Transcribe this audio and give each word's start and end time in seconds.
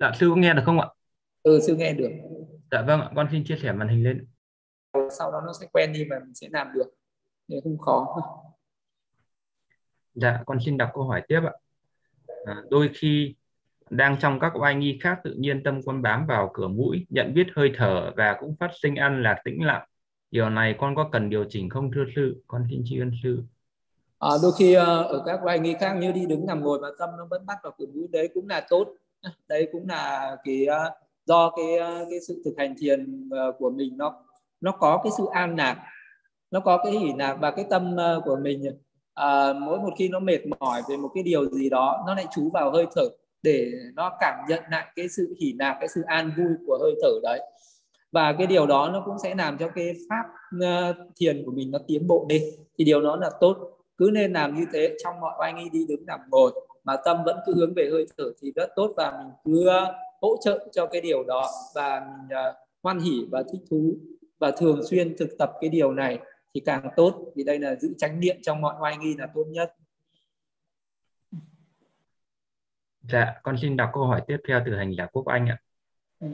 Dạ 0.00 0.12
sư 0.20 0.30
có 0.30 0.36
nghe 0.36 0.54
được 0.54 0.62
không 0.64 0.80
ạ? 0.80 0.88
Ừ 1.42 1.60
sư 1.66 1.76
nghe 1.76 1.92
được. 1.92 2.10
Dạ 2.70 2.82
vâng 2.82 3.00
ạ, 3.00 3.10
con 3.16 3.28
xin 3.32 3.44
chia 3.44 3.56
sẻ 3.62 3.72
màn 3.72 3.88
hình 3.88 4.04
lên. 4.04 4.26
Sau 5.18 5.32
đó 5.32 5.42
nó 5.46 5.52
sẽ 5.60 5.66
quen 5.72 5.92
đi 5.92 6.04
và 6.10 6.18
mình 6.18 6.34
sẽ 6.34 6.48
làm 6.50 6.66
được. 6.74 6.94
Nên 7.48 7.60
không 7.64 7.78
khó. 7.78 8.22
Dạ, 10.14 10.42
con 10.46 10.58
xin 10.64 10.76
đọc 10.76 10.90
câu 10.94 11.04
hỏi 11.04 11.22
tiếp 11.28 11.40
ạ. 11.44 11.52
À, 12.44 12.62
đôi 12.70 12.90
khi 12.94 13.34
đang 13.90 14.16
trong 14.20 14.40
các 14.40 14.52
oai 14.56 14.74
nghi 14.74 14.98
khác 15.02 15.20
tự 15.24 15.34
nhiên 15.38 15.62
tâm 15.62 15.80
con 15.86 16.02
bám 16.02 16.26
vào 16.26 16.50
cửa 16.54 16.68
mũi, 16.68 17.06
nhận 17.08 17.34
biết 17.34 17.46
hơi 17.56 17.72
thở 17.76 18.12
và 18.16 18.36
cũng 18.40 18.56
phát 18.60 18.70
sinh 18.82 18.96
ăn 18.96 19.22
lạc 19.22 19.40
tĩnh 19.44 19.64
lặng. 19.64 19.88
Điều 20.30 20.50
này 20.50 20.74
con 20.78 20.94
có 20.94 21.08
cần 21.12 21.30
điều 21.30 21.44
chỉnh 21.48 21.68
không 21.68 21.92
thưa 21.92 22.04
sư? 22.16 22.42
Con 22.46 22.66
xin 22.70 22.82
tri 22.84 22.98
ân 22.98 23.12
sư. 23.22 23.42
À, 24.18 24.28
đôi 24.42 24.52
khi 24.58 24.76
uh, 24.76 24.82
ở 24.86 25.22
các 25.26 25.40
oai 25.44 25.58
nghi 25.58 25.74
khác 25.80 25.94
như 25.94 26.12
đi 26.12 26.26
đứng 26.26 26.46
nằm 26.46 26.60
ngồi 26.60 26.78
và 26.82 26.88
tâm 26.98 27.10
nó 27.18 27.26
vẫn 27.30 27.46
bắt 27.46 27.58
vào 27.62 27.74
cửa 27.78 27.86
mũi 27.86 28.08
đấy 28.12 28.28
cũng 28.34 28.48
là 28.48 28.66
tốt. 28.70 28.88
Đấy 29.48 29.68
cũng 29.72 29.88
là 29.88 30.36
cái 30.44 30.66
ờ, 30.66 30.90
do 31.26 31.50
cái 31.56 31.76
ờ, 31.76 32.06
cái 32.10 32.18
sự 32.28 32.42
thực 32.44 32.54
hành 32.58 32.74
thiền 32.78 33.28
ờ, 33.30 33.52
của 33.58 33.70
mình 33.70 33.96
nó 33.96 34.14
nó 34.60 34.72
có 34.72 35.00
cái 35.04 35.12
sự 35.18 35.24
an 35.32 35.56
lạc, 35.56 35.76
nó 36.50 36.60
có 36.60 36.78
cái 36.84 36.92
hỉ 36.92 37.12
lạc 37.18 37.36
và 37.40 37.50
cái 37.50 37.64
tâm 37.70 37.96
của 38.24 38.36
mình 38.42 38.64
à, 39.14 39.52
mỗi 39.52 39.78
một 39.78 39.90
khi 39.98 40.08
nó 40.08 40.18
mệt 40.18 40.40
mỏi 40.60 40.82
về 40.88 40.96
một 40.96 41.10
cái 41.14 41.22
điều 41.22 41.50
gì 41.50 41.70
đó 41.70 42.04
nó 42.06 42.14
lại 42.14 42.26
chú 42.34 42.50
vào 42.54 42.70
hơi 42.70 42.86
thở 42.94 43.02
để 43.42 43.72
nó 43.94 44.16
cảm 44.20 44.34
nhận 44.48 44.62
lại 44.70 44.86
cái 44.96 45.08
sự 45.08 45.34
hỉ 45.40 45.54
lạc 45.58 45.76
cái 45.80 45.88
sự 45.94 46.02
an 46.06 46.32
vui 46.36 46.46
của 46.66 46.78
hơi 46.82 46.94
thở 47.02 47.10
đấy. 47.22 47.40
Và 48.12 48.34
cái 48.38 48.46
điều 48.46 48.66
đó 48.66 48.90
nó 48.92 49.02
cũng 49.06 49.18
sẽ 49.22 49.34
làm 49.34 49.58
cho 49.58 49.68
cái 49.68 49.94
pháp 50.08 50.24
thiền 51.20 51.42
của 51.46 51.52
mình 51.52 51.70
nó 51.70 51.78
tiến 51.86 52.06
bộ 52.06 52.26
đi. 52.28 52.40
Thì 52.78 52.84
điều 52.84 53.00
đó 53.02 53.16
là 53.16 53.30
tốt. 53.40 53.56
Cứ 53.98 54.10
nên 54.12 54.32
làm 54.32 54.54
như 54.54 54.66
thế 54.72 54.96
trong 55.04 55.20
mọi 55.20 55.34
oai 55.40 55.52
nghi 55.52 55.68
đi 55.72 55.86
đứng 55.88 56.06
nằm 56.06 56.20
ngồi 56.30 56.52
mà 56.84 56.96
tâm 57.04 57.16
vẫn 57.24 57.38
cứ 57.46 57.54
hướng 57.54 57.74
về 57.74 57.88
hơi 57.92 58.06
thở 58.18 58.24
thì 58.40 58.52
rất 58.56 58.68
tốt 58.76 58.92
và 58.96 59.10
mình 59.10 59.32
cứ 59.44 59.68
uh, 59.68 59.94
hỗ 60.20 60.36
trợ 60.44 60.68
cho 60.72 60.86
cái 60.86 61.00
điều 61.00 61.24
đó 61.24 61.50
và 61.74 62.00
mình 62.00 62.38
uh, 62.50 62.54
hoan 62.82 62.98
hỉ 62.98 63.26
và 63.30 63.42
thích 63.52 63.60
thú 63.70 63.96
và 64.38 64.50
thường 64.50 64.80
xuyên 64.90 65.16
thực 65.18 65.28
tập 65.38 65.52
cái 65.60 65.70
điều 65.70 65.92
này 65.92 66.18
thì 66.54 66.60
càng 66.60 66.88
tốt 66.96 67.32
vì 67.36 67.44
đây 67.44 67.58
là 67.58 67.74
giữ 67.74 67.94
chánh 67.98 68.20
niệm 68.20 68.36
trong 68.42 68.60
mọi 68.60 68.74
oai 68.80 68.96
nghi 68.96 69.14
là 69.18 69.26
tốt 69.34 69.44
nhất 69.48 69.74
Dạ, 73.08 73.34
con 73.42 73.56
xin 73.58 73.76
đọc 73.76 73.90
câu 73.92 74.06
hỏi 74.06 74.22
tiếp 74.26 74.36
theo 74.48 74.62
từ 74.66 74.76
hành 74.76 74.94
giả 74.96 75.06
Quốc 75.12 75.26
Anh 75.26 75.46
ạ. 75.48 75.58
Ừ. 76.20 76.28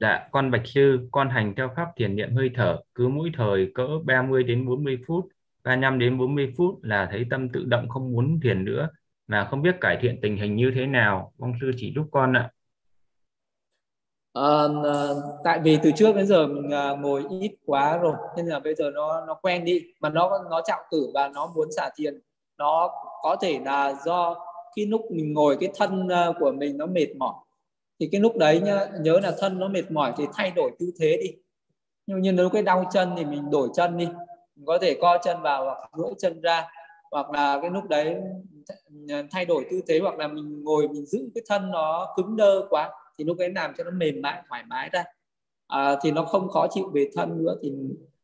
Dạ, 0.00 0.28
con 0.32 0.50
Bạch 0.50 0.66
Sư, 0.66 1.08
con 1.12 1.30
hành 1.30 1.54
theo 1.56 1.70
pháp 1.76 1.88
thiền 1.96 2.16
niệm 2.16 2.34
hơi 2.34 2.50
thở, 2.54 2.80
cứ 2.94 3.08
mỗi 3.08 3.30
thời 3.34 3.70
cỡ 3.74 3.88
30 4.04 4.42
đến 4.42 4.66
40 4.66 4.98
phút, 5.06 5.28
35 5.64 5.98
đến 5.98 6.18
40 6.18 6.54
phút 6.56 6.78
là 6.82 7.08
thấy 7.10 7.26
tâm 7.30 7.48
tự 7.48 7.64
động 7.64 7.88
không 7.88 8.12
muốn 8.12 8.40
thiền 8.42 8.64
nữa, 8.64 8.88
mà 9.28 9.48
không 9.50 9.62
biết 9.62 9.76
cải 9.80 9.98
thiện 10.02 10.18
tình 10.22 10.36
hình 10.36 10.56
như 10.56 10.72
thế 10.74 10.86
nào. 10.86 11.32
Vâng, 11.38 11.50
Mong 11.50 11.58
sư 11.60 11.70
chỉ 11.76 11.92
giúp 11.94 12.06
con 12.12 12.36
ạ. 12.36 12.50
À, 14.32 14.64
tại 15.44 15.60
vì 15.64 15.78
từ 15.82 15.90
trước 15.96 16.16
đến 16.16 16.26
giờ 16.26 16.46
mình 16.46 16.74
à, 16.74 16.90
ngồi 16.90 17.24
ít 17.40 17.56
quá 17.66 17.98
rồi 17.98 18.14
nên 18.36 18.46
là 18.46 18.60
bây 18.60 18.74
giờ 18.74 18.90
nó 18.90 19.26
nó 19.26 19.34
quen 19.34 19.64
đi. 19.64 19.84
Mà 20.00 20.08
nó 20.08 20.30
nó 20.50 20.62
trọng 20.66 20.80
tử 20.90 21.10
và 21.14 21.28
nó 21.28 21.52
muốn 21.54 21.72
xả 21.72 21.90
thiền. 21.96 22.20
Nó 22.58 22.90
có 23.22 23.36
thể 23.40 23.58
là 23.64 23.94
do 24.04 24.36
khi 24.76 24.86
lúc 24.86 25.00
mình 25.10 25.32
ngồi 25.32 25.56
cái 25.60 25.70
thân 25.74 26.08
à, 26.08 26.28
của 26.40 26.52
mình 26.52 26.78
nó 26.78 26.86
mệt 26.86 27.16
mỏi. 27.16 27.34
Thì 28.00 28.08
cái 28.12 28.20
lúc 28.20 28.36
đấy 28.36 28.60
nhá 28.60 28.86
nhớ 29.00 29.20
là 29.22 29.32
thân 29.38 29.58
nó 29.58 29.68
mệt 29.68 29.90
mỏi 29.90 30.12
thì 30.16 30.24
thay 30.34 30.50
đổi 30.50 30.70
tư 30.78 30.90
thế 31.00 31.18
đi. 31.22 31.32
Nhưng 32.06 32.20
như 32.20 32.32
nếu 32.32 32.48
cái 32.48 32.62
đau 32.62 32.84
chân 32.92 33.14
thì 33.16 33.24
mình 33.24 33.50
đổi 33.50 33.68
chân 33.74 33.98
đi. 33.98 34.06
Mình 34.56 34.66
có 34.66 34.78
thể 34.78 34.98
co 35.00 35.18
chân 35.22 35.42
vào 35.42 35.64
hoặc 35.64 35.90
duỗi 35.96 36.14
chân 36.18 36.40
ra 36.40 36.68
hoặc 37.10 37.30
là 37.30 37.58
cái 37.62 37.70
lúc 37.70 37.84
đấy 37.88 38.16
thay 39.30 39.44
đổi 39.44 39.66
tư 39.70 39.80
thế 39.88 39.98
hoặc 40.02 40.18
là 40.18 40.28
mình 40.28 40.64
ngồi 40.64 40.88
mình 40.88 41.06
giữ 41.06 41.28
cái 41.34 41.42
thân 41.46 41.70
nó 41.70 42.14
cứng 42.16 42.36
đơ 42.36 42.66
quá 42.70 42.90
thì 43.18 43.24
lúc 43.24 43.38
ấy 43.38 43.50
làm 43.50 43.72
cho 43.78 43.84
nó 43.84 43.90
mềm 43.90 44.22
mại 44.22 44.42
thoải 44.48 44.64
mái 44.66 44.90
ra. 44.92 45.04
À, 45.66 45.96
thì 46.02 46.10
nó 46.10 46.24
không 46.24 46.48
khó 46.48 46.66
chịu 46.70 46.90
về 46.94 47.10
thân 47.14 47.38
nữa 47.38 47.54
thì 47.62 47.72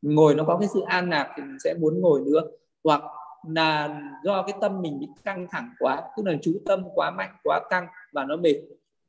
ngồi 0.02 0.34
nó 0.34 0.44
có 0.44 0.58
cái 0.58 0.68
sự 0.74 0.80
an 0.86 1.10
lạc 1.10 1.34
thì 1.36 1.42
mình 1.42 1.58
sẽ 1.64 1.74
muốn 1.74 2.00
ngồi 2.00 2.20
nữa. 2.20 2.41
Hoặc 2.84 3.03
là 3.48 4.00
do 4.25 4.42
cái 4.42 4.59
tâm 4.60 4.82
mình 4.82 4.98
bị 5.00 5.09
căng 5.25 5.47
thẳng 5.50 5.70
quá 5.78 6.03
tức 6.16 6.22
là 6.26 6.32
chú 6.42 6.53
tâm 6.66 6.84
quá 6.94 7.10
mạnh 7.10 7.36
quá 7.44 7.60
căng 7.70 7.86
và 8.12 8.25
nó 8.25 8.36
mệt 8.36 8.56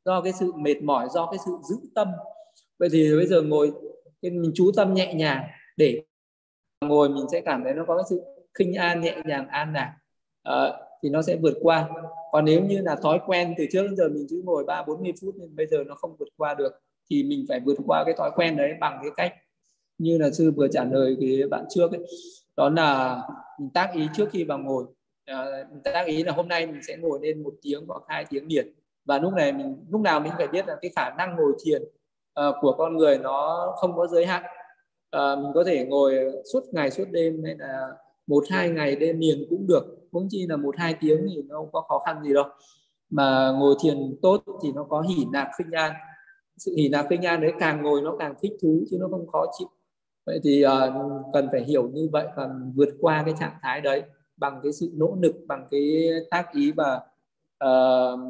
do 0.04 0.20
cái 0.20 0.32
sự 0.32 0.52
mệt 0.52 0.82
mỏi 0.82 1.08
do 1.10 1.26
cái 1.26 1.38
sự 1.46 1.58
giữ 1.68 1.76
tâm. 1.94 2.08
Vậy 2.78 2.88
thì 2.92 3.16
bây 3.16 3.26
giờ 3.26 3.42
ngồi 3.42 3.72
mình 4.22 4.52
chú 4.54 4.70
tâm 4.76 4.94
nhẹ 4.94 5.14
nhàng 5.14 5.44
để 5.76 6.02
ngồi 6.84 7.08
mình 7.08 7.24
sẽ 7.32 7.40
cảm 7.40 7.64
thấy 7.64 7.74
nó 7.74 7.84
có 7.88 7.96
cái 7.96 8.04
sự 8.10 8.22
khinh 8.58 8.74
an 8.74 9.00
nhẹ 9.00 9.16
nhàng 9.24 9.48
an 9.48 9.72
lạc 9.72 9.96
à, 10.42 10.52
ờ, 10.52 10.86
thì 11.02 11.08
nó 11.08 11.22
sẽ 11.22 11.36
vượt 11.36 11.54
qua. 11.62 11.88
Còn 12.32 12.44
nếu 12.44 12.64
như 12.64 12.80
là 12.82 12.96
thói 12.96 13.20
quen 13.26 13.54
từ 13.58 13.66
trước 13.72 13.82
đến 13.82 13.96
giờ 13.96 14.08
mình 14.08 14.26
cứ 14.30 14.42
ngồi 14.44 14.64
ba 14.64 14.82
bốn 14.82 15.02
mươi 15.02 15.12
phút 15.20 15.34
nên 15.36 15.56
bây 15.56 15.66
giờ 15.66 15.84
nó 15.86 15.94
không 15.94 16.16
vượt 16.18 16.28
qua 16.36 16.54
được 16.54 16.72
thì 17.10 17.22
mình 17.22 17.46
phải 17.48 17.60
vượt 17.60 17.76
qua 17.86 18.04
cái 18.04 18.14
thói 18.18 18.30
quen 18.36 18.56
đấy 18.56 18.72
bằng 18.80 18.98
cái 19.02 19.10
cách 19.16 19.34
như 19.98 20.18
là 20.18 20.30
sư 20.30 20.52
vừa 20.56 20.68
trả 20.68 20.84
lời 20.84 21.16
cái 21.20 21.48
bạn 21.50 21.64
trước 21.70 21.92
ấy. 21.92 22.06
Đó 22.56 22.68
là 22.68 23.22
mình 23.60 23.70
tác 23.70 23.90
ý 23.94 24.08
trước 24.16 24.28
khi 24.32 24.44
vào 24.44 24.58
ngồi. 24.58 24.84
À, 25.24 25.44
mình 25.70 25.80
tác 25.84 26.06
ý 26.06 26.24
là 26.24 26.32
hôm 26.32 26.48
nay 26.48 26.66
mình 26.66 26.82
sẽ 26.82 26.96
ngồi 26.96 27.18
lên 27.22 27.42
một 27.42 27.54
tiếng 27.62 27.84
hoặc 27.88 28.02
hai 28.08 28.24
tiếng 28.30 28.46
liền 28.48 28.72
và 29.04 29.18
lúc 29.18 29.32
này 29.32 29.52
mình 29.52 29.86
lúc 29.90 30.00
nào 30.00 30.20
mình 30.20 30.32
phải 30.36 30.48
biết 30.48 30.66
là 30.66 30.76
cái 30.82 30.90
khả 30.96 31.10
năng 31.18 31.36
ngồi 31.36 31.52
thiền 31.64 31.82
uh, 31.82 32.54
của 32.60 32.72
con 32.72 32.96
người 32.96 33.18
nó 33.18 33.72
không 33.76 33.96
có 33.96 34.06
giới 34.06 34.26
hạn. 34.26 34.42
Uh, 35.16 35.38
mình 35.38 35.52
có 35.54 35.64
thể 35.64 35.84
ngồi 35.84 36.18
suốt 36.52 36.60
ngày 36.72 36.90
suốt 36.90 37.04
đêm 37.10 37.42
hay 37.44 37.54
là 37.58 37.88
một 38.26 38.44
hai 38.50 38.70
ngày 38.70 38.96
đêm 38.96 39.18
liền 39.18 39.46
cũng 39.50 39.66
được. 39.66 40.08
Cũng 40.12 40.26
chỉ 40.30 40.46
là 40.46 40.56
một 40.56 40.74
hai 40.78 40.94
tiếng 41.00 41.26
thì 41.34 41.42
nó 41.42 41.56
không 41.56 41.72
có 41.72 41.80
khó 41.80 41.98
khăn 41.98 42.22
gì 42.24 42.34
đâu. 42.34 42.44
Mà 43.10 43.52
ngồi 43.58 43.74
thiền 43.82 44.16
tốt 44.22 44.42
thì 44.62 44.72
nó 44.72 44.84
có 44.84 45.00
hỉ 45.00 45.24
nạc 45.32 45.48
khinh 45.58 45.70
an. 45.70 45.92
Sự 46.56 46.74
hỉ 46.76 46.88
nạc 46.88 47.06
khinh 47.10 47.22
an 47.22 47.40
đấy 47.40 47.52
càng 47.58 47.82
ngồi 47.82 48.02
nó 48.02 48.16
càng 48.18 48.34
thích 48.40 48.52
thú 48.62 48.84
chứ 48.90 48.96
nó 49.00 49.08
không 49.10 49.26
khó 49.26 49.46
chịu. 49.58 49.68
Vậy 50.26 50.40
thì 50.44 50.64
uh, 50.66 50.70
cần 51.32 51.48
phải 51.52 51.64
hiểu 51.64 51.88
như 51.88 52.08
vậy 52.12 52.26
và 52.36 52.48
vượt 52.74 52.88
qua 53.00 53.22
cái 53.26 53.34
trạng 53.40 53.54
thái 53.62 53.80
đấy 53.80 54.02
bằng 54.36 54.60
cái 54.62 54.72
sự 54.72 54.90
nỗ 54.94 55.16
lực 55.20 55.36
bằng 55.46 55.66
cái 55.70 56.08
tác 56.30 56.52
ý 56.52 56.72
và 56.72 57.00
uh, 57.64 58.20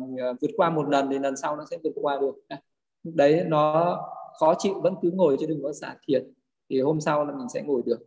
vượt 0.41 0.51
qua 0.57 0.71
một 0.71 0.89
lần 0.89 1.09
thì 1.11 1.19
lần 1.19 1.37
sau 1.37 1.57
nó 1.57 1.65
sẽ 1.71 1.77
vượt 1.85 1.93
qua 1.95 2.19
được. 2.21 2.35
Đấy 3.05 3.45
nó 3.47 3.97
khó 4.41 4.55
chịu 4.59 4.81
vẫn 4.81 4.95
cứ 5.03 5.11
ngồi 5.11 5.37
chứ 5.41 5.47
đừng 5.47 5.63
có 5.63 5.73
xả 5.73 5.95
thiệt 6.07 6.25
thì 6.71 6.81
hôm 6.81 7.01
sau 7.01 7.25
là 7.25 7.33
mình 7.33 7.49
sẽ 7.49 7.63
ngồi 7.63 7.83
được. 7.87 7.99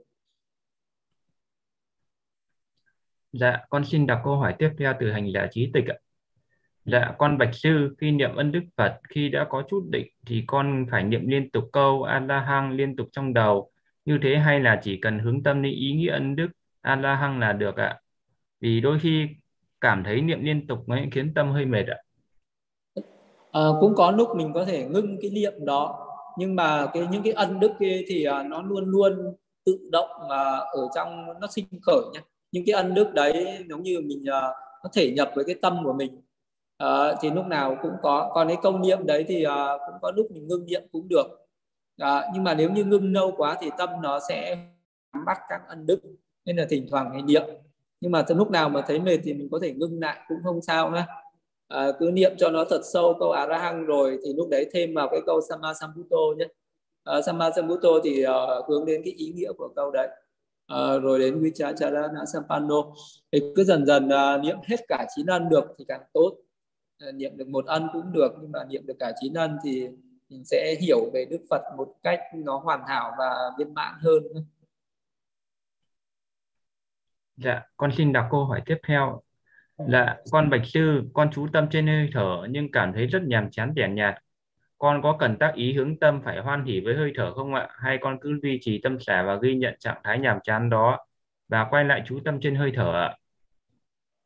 Dạ, 3.31 3.57
con 3.69 3.85
xin 3.85 4.07
đọc 4.07 4.21
câu 4.23 4.35
hỏi 4.35 4.55
tiếp 4.59 4.69
theo 4.77 4.93
từ 4.99 5.11
hành 5.11 5.31
giả 5.33 5.47
trí 5.51 5.71
tịch 5.73 5.85
ạ. 5.87 5.97
Dạ, 6.85 7.15
con 7.17 7.37
bạch 7.37 7.55
sư, 7.55 7.95
khi 7.97 8.11
niệm 8.11 8.35
ân 8.35 8.51
đức 8.51 8.63
Phật, 8.77 8.99
khi 9.09 9.29
đã 9.29 9.45
có 9.49 9.63
chút 9.69 9.85
định 9.89 10.07
thì 10.25 10.43
con 10.47 10.85
phải 10.91 11.03
niệm 11.03 11.27
liên 11.27 11.49
tục 11.49 11.63
câu 11.71 12.03
A-la-hăng 12.03 12.71
liên 12.71 12.95
tục 12.95 13.07
trong 13.11 13.33
đầu. 13.33 13.71
Như 14.05 14.19
thế 14.23 14.37
hay 14.37 14.59
là 14.59 14.79
chỉ 14.83 14.97
cần 14.97 15.19
hướng 15.19 15.43
tâm 15.43 15.61
đến 15.61 15.73
ý 15.73 15.91
nghĩa 15.91 16.11
ân 16.11 16.35
đức 16.35 16.47
A-la-hăng 16.81 17.39
là 17.39 17.53
được 17.53 17.75
ạ? 17.75 17.99
Vì 18.61 18.81
đôi 18.81 18.99
khi 18.99 19.27
cảm 19.81 20.03
thấy 20.03 20.21
niệm 20.21 20.43
liên 20.43 20.67
tục 20.67 20.79
nó 20.87 20.97
khiến 21.11 21.33
tâm 21.33 21.51
hơi 21.51 21.65
mệt 21.65 21.85
ạ. 21.87 21.97
À, 23.51 23.61
cũng 23.79 23.95
có 23.95 24.11
lúc 24.11 24.29
mình 24.35 24.53
có 24.53 24.65
thể 24.65 24.85
ngưng 24.85 25.17
cái 25.21 25.31
niệm 25.31 25.53
đó 25.65 26.05
nhưng 26.37 26.55
mà 26.55 26.87
cái 26.93 27.07
những 27.11 27.23
cái 27.23 27.33
ân 27.33 27.59
đức 27.59 27.71
kia 27.79 28.01
thì 28.07 28.25
uh, 28.27 28.45
nó 28.45 28.61
luôn 28.61 28.83
luôn 28.85 29.35
tự 29.65 29.89
động 29.91 30.09
uh, 30.25 30.29
ở 30.73 30.87
trong 30.95 31.25
nó 31.41 31.47
sinh 31.47 31.65
khởi 31.81 32.01
nhé 32.13 32.19
những 32.51 32.63
cái 32.67 32.73
ân 32.73 32.93
đức 32.93 33.13
đấy 33.13 33.65
giống 33.69 33.83
như 33.83 33.99
mình 34.01 34.21
uh, 34.21 34.55
có 34.83 34.89
thể 34.93 35.11
nhập 35.11 35.31
với 35.35 35.45
cái 35.45 35.55
tâm 35.61 35.79
của 35.83 35.93
mình. 35.93 36.21
Uh, 36.83 37.17
thì 37.21 37.29
lúc 37.29 37.45
nào 37.45 37.77
cũng 37.81 37.93
có 38.01 38.31
còn 38.33 38.47
cái 38.47 38.57
công 38.63 38.81
niệm 38.81 39.05
đấy 39.05 39.25
thì 39.27 39.45
uh, 39.45 39.81
cũng 39.85 39.95
có 40.01 40.11
lúc 40.11 40.31
mình 40.31 40.47
ngưng 40.47 40.65
niệm 40.65 40.83
cũng 40.91 41.07
được. 41.09 41.27
Uh, 42.03 42.23
nhưng 42.33 42.43
mà 42.43 42.53
nếu 42.53 42.69
như 42.69 42.83
ngưng 42.83 43.13
lâu 43.13 43.33
quá 43.37 43.57
thì 43.61 43.69
tâm 43.77 43.89
nó 44.01 44.19
sẽ 44.29 44.57
bắt 45.25 45.37
các 45.49 45.61
ân 45.67 45.85
đức 45.85 45.99
nên 46.45 46.55
là 46.55 46.65
thỉnh 46.69 46.87
thoảng 46.89 47.11
hay 47.11 47.21
niệm. 47.21 47.43
Nhưng 48.01 48.11
mà 48.11 48.21
từ 48.21 48.35
lúc 48.35 48.51
nào 48.51 48.69
mà 48.69 48.81
thấy 48.81 48.99
mệt 48.99 49.17
thì 49.23 49.33
mình 49.33 49.47
có 49.51 49.59
thể 49.61 49.73
ngưng 49.73 49.99
lại 49.99 50.19
cũng 50.27 50.37
không 50.43 50.61
sao 50.61 50.89
ha 50.89 51.07
à, 51.69 51.87
cứ 51.99 52.11
niệm 52.13 52.31
cho 52.37 52.49
nó 52.49 52.65
thật 52.69 52.81
sâu 52.93 53.15
câu 53.19 53.31
a 53.31 53.45
ra 53.45 53.57
hăng 53.57 53.85
rồi 53.85 54.19
thì 54.25 54.33
lúc 54.33 54.47
đấy 54.51 54.69
thêm 54.73 54.93
vào 54.93 55.09
cái 55.11 55.21
câu 55.25 55.41
sama 55.49 55.73
sambuto 55.73 56.17
nhé 56.37 56.45
à, 57.03 57.21
sama 57.21 57.51
sambuto 57.55 57.89
thì 58.03 58.25
uh, 58.25 58.67
hướng 58.67 58.85
đến 58.85 59.01
cái 59.05 59.13
ý 59.13 59.33
nghĩa 59.35 59.51
của 59.57 59.69
câu 59.75 59.91
đấy 59.91 60.07
uh, 60.73 61.03
rồi 61.03 61.19
đến 61.19 61.41
Vichacharana 61.41 62.25
Sampano 62.33 62.75
thì 63.31 63.39
cứ 63.55 63.63
dần 63.63 63.85
dần 63.85 64.05
uh, 64.07 64.43
niệm 64.43 64.57
hết 64.63 64.79
cả 64.87 65.07
chín 65.15 65.25
ân 65.25 65.49
được 65.49 65.65
thì 65.77 65.85
càng 65.87 66.01
tốt. 66.13 66.37
Uh, 67.09 67.15
niệm 67.15 67.37
được 67.37 67.47
một 67.47 67.65
ân 67.65 67.87
cũng 67.93 68.11
được 68.11 68.31
nhưng 68.41 68.51
mà 68.51 68.59
niệm 68.69 68.85
được 68.85 68.95
cả 68.99 69.11
chín 69.21 69.33
ân 69.33 69.57
thì 69.63 69.87
mình 70.29 70.45
sẽ 70.45 70.75
hiểu 70.81 71.09
về 71.13 71.25
Đức 71.25 71.41
Phật 71.49 71.61
một 71.77 71.93
cách 72.03 72.19
nó 72.33 72.57
hoàn 72.57 72.83
hảo 72.87 73.11
và 73.17 73.33
viên 73.57 73.73
mãn 73.73 73.93
hơn. 74.01 74.23
Dạ, 77.37 77.61
con 77.77 77.91
xin 77.97 78.13
đọc 78.13 78.27
câu 78.31 78.45
hỏi 78.45 78.61
tiếp 78.65 78.77
theo. 78.87 79.21
Dạ, 79.77 80.15
con 80.31 80.49
Bạch 80.49 80.61
Sư, 80.65 81.03
con 81.13 81.29
chú 81.33 81.47
tâm 81.53 81.67
trên 81.71 81.87
hơi 81.87 82.09
thở 82.13 82.47
nhưng 82.49 82.71
cảm 82.71 82.93
thấy 82.93 83.05
rất 83.07 83.19
nhàm 83.23 83.51
chán 83.51 83.73
tẻ 83.75 83.89
nhạt 83.89 84.15
con 84.79 85.01
có 85.03 85.15
cần 85.19 85.37
tác 85.39 85.51
ý 85.55 85.73
hướng 85.73 85.99
tâm 85.99 86.21
phải 86.25 86.39
hoan 86.39 86.65
hỉ 86.65 86.79
với 86.79 86.95
hơi 86.95 87.11
thở 87.15 87.33
không 87.33 87.53
ạ? 87.53 87.67
Hay 87.71 87.97
con 88.01 88.17
cứ 88.21 88.39
duy 88.43 88.59
trì 88.61 88.79
tâm 88.83 88.99
xả 88.99 89.23
và 89.27 89.39
ghi 89.41 89.55
nhận 89.55 89.75
trạng 89.79 90.01
thái 90.03 90.19
nhàm 90.19 90.39
chán 90.43 90.69
đó 90.69 91.05
và 91.47 91.67
quay 91.69 91.85
lại 91.85 92.01
chú 92.05 92.19
tâm 92.25 92.39
trên 92.41 92.55
hơi 92.55 92.71
thở 92.75 92.91
ạ? 92.93 93.15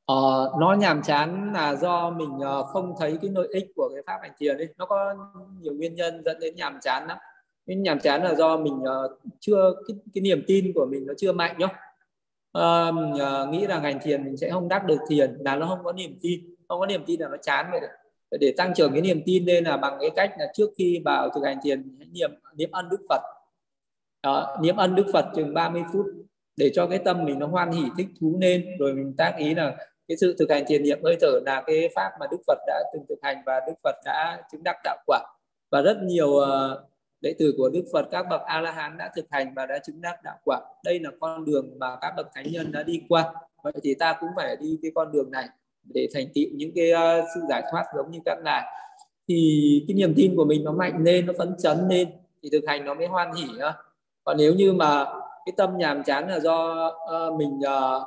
Ờ, 0.06 0.52
nó 0.60 0.74
nhàm 0.74 1.02
chán 1.02 1.54
là 1.54 1.76
do 1.76 2.10
mình 2.10 2.40
ờ, 2.42 2.64
không 2.64 2.94
thấy 3.00 3.18
cái 3.22 3.32
lợi 3.36 3.48
ích 3.52 3.66
của 3.76 3.90
cái 3.94 4.04
pháp 4.08 4.20
hành 4.22 4.32
thiền 4.38 4.58
ấy. 4.58 4.68
Nó 4.78 4.86
có 4.86 5.16
nhiều 5.62 5.74
nguyên 5.74 5.96
nhân 5.96 6.22
dẫn 6.26 6.40
đến 6.40 6.56
nhàm 6.56 6.80
chán 6.82 7.08
lắm. 7.08 7.18
Nên 7.66 7.84
nhàm 7.84 8.00
chán 8.00 8.24
là 8.24 8.36
do 8.36 8.58
mình 8.58 8.82
ờ, 8.86 9.16
chưa 9.40 9.74
cái, 9.88 9.98
cái 10.14 10.22
niềm 10.22 10.44
tin 10.48 10.72
của 10.76 10.86
mình 10.86 11.06
nó 11.08 11.14
chưa 11.18 11.32
mạnh 11.34 11.56
nhá. 11.58 11.68
À, 12.54 12.92
mình 12.92 13.14
nghĩ 13.52 13.68
rằng 13.68 13.84
hành 13.84 14.00
thiền 14.04 14.24
mình 14.26 14.38
sẽ 14.38 14.50
không 14.52 14.68
đắc 14.68 14.86
được 14.86 15.00
thiền 15.10 15.38
là 15.40 15.56
nó 15.56 15.68
không 15.68 15.84
có 15.84 15.94
niềm 15.94 16.20
tin. 16.22 16.56
Không 16.68 16.80
có 16.80 16.86
niềm 16.86 17.04
tin 17.06 17.20
là 17.22 17.28
nó 17.28 17.38
chán 17.42 17.68
vậy 17.72 17.80
đấy 17.80 17.90
để 18.40 18.54
tăng 18.58 18.74
trưởng 18.74 18.92
cái 18.92 19.02
niềm 19.02 19.22
tin 19.26 19.46
lên 19.46 19.64
là 19.64 19.78
bằng 19.78 19.98
cái 20.02 20.10
cách 20.16 20.34
là 20.38 20.52
trước 20.54 20.70
khi 20.78 21.02
vào 21.06 21.30
thực 21.30 21.42
hành 21.46 21.58
thiền 21.64 21.96
hãy 21.98 22.08
niệm 22.12 22.32
niệm 22.56 22.72
ân 22.72 22.90
đức 22.90 23.02
phật. 23.10 23.22
Đó, 24.24 24.58
niệm 24.62 24.76
ân 24.76 24.96
đức 24.96 25.06
phật 25.14 25.26
chừng 25.36 25.54
30 25.54 25.84
phút 25.94 26.06
để 26.58 26.72
cho 26.74 26.88
cái 26.88 27.00
tâm 27.00 27.26
mình 27.26 27.40
nó 27.40 27.48
hoan 27.48 27.72
hỉ 27.72 27.84
thích 27.98 28.08
thú 28.22 28.38
lên. 28.42 28.66
Rồi 28.80 28.94
mình 28.94 29.14
tác 29.18 29.36
ý 29.38 29.54
là 29.54 29.76
cái 30.08 30.18
sự 30.18 30.36
thực 30.40 30.50
hành 30.50 30.64
thiền 30.68 30.84
niệm 30.84 31.00
hơi 31.04 31.18
thở 31.22 31.40
là 31.46 31.64
cái 31.68 31.90
pháp 31.96 32.12
mà 32.20 32.28
đức 32.32 32.38
phật 32.48 32.58
đã 32.68 32.84
từng 32.94 33.06
thực 33.10 33.20
hành 33.22 33.38
và 33.46 33.60
đức 33.68 33.74
phật 33.84 33.96
đã 34.06 34.44
chứng 34.52 34.64
đắc 34.64 34.76
đạo 34.84 34.98
quả. 35.08 35.20
Và 35.72 35.82
rất 35.82 35.98
nhiều 36.02 36.38
ờ, 36.38 36.86
đệ 37.22 37.36
tử 37.40 37.54
của 37.58 37.70
đức 37.70 37.84
phật 37.94 38.06
các 38.12 38.26
bậc 38.30 38.42
a 38.42 38.62
la 38.62 38.72
hán 38.72 38.98
đã 38.98 39.12
thực 39.16 39.26
hành 39.32 39.54
và 39.56 39.66
đã 39.66 39.80
chứng 39.80 40.02
đắc 40.02 40.24
đạo 40.24 40.38
quả. 40.46 40.62
Đây 40.84 41.00
là 41.00 41.10
con 41.20 41.46
đường 41.46 41.80
mà 41.80 41.98
các 42.02 42.14
bậc 42.18 42.28
thánh 42.36 42.52
nhân 42.52 42.72
đã 42.72 42.84
đi 42.84 43.02
qua. 43.10 43.34
Vậy 43.64 43.74
thì 43.84 43.94
ta 44.00 44.18
cũng 44.20 44.30
phải 44.36 44.56
đi 44.62 44.80
cái 44.82 44.92
con 44.96 45.12
đường 45.12 45.32
này 45.32 45.48
để 45.84 46.08
thành 46.14 46.26
tựu 46.34 46.46
những 46.54 46.72
cái 46.76 46.92
uh, 46.92 47.26
sự 47.36 47.42
giải 47.50 47.64
thoát 47.72 47.86
giống 47.96 48.12
như 48.12 48.20
các 48.26 48.38
ngài 48.44 48.64
thì 49.28 49.86
cái 49.88 49.96
niềm 49.96 50.14
tin 50.18 50.36
của 50.36 50.46
mình 50.46 50.64
nó 50.64 50.72
mạnh 50.72 51.04
lên 51.04 51.26
nó 51.26 51.34
phấn 51.38 51.56
chấn 51.58 51.78
lên 51.90 52.10
thì 52.44 52.50
thực 52.52 52.64
hành 52.68 52.86
nó 52.86 52.94
mới 52.94 53.08
hoan 53.08 53.36
hỉ 53.36 53.44
đó. 53.60 53.74
còn 54.24 54.38
nếu 54.38 54.54
như 54.54 54.74
mà 54.74 55.06
cái 55.46 55.54
tâm 55.58 55.78
nhàm 55.78 56.04
chán 56.04 56.30
là 56.30 56.40
do 56.40 56.88
uh, 56.88 57.40
mình 57.40 57.60
uh, 57.60 58.04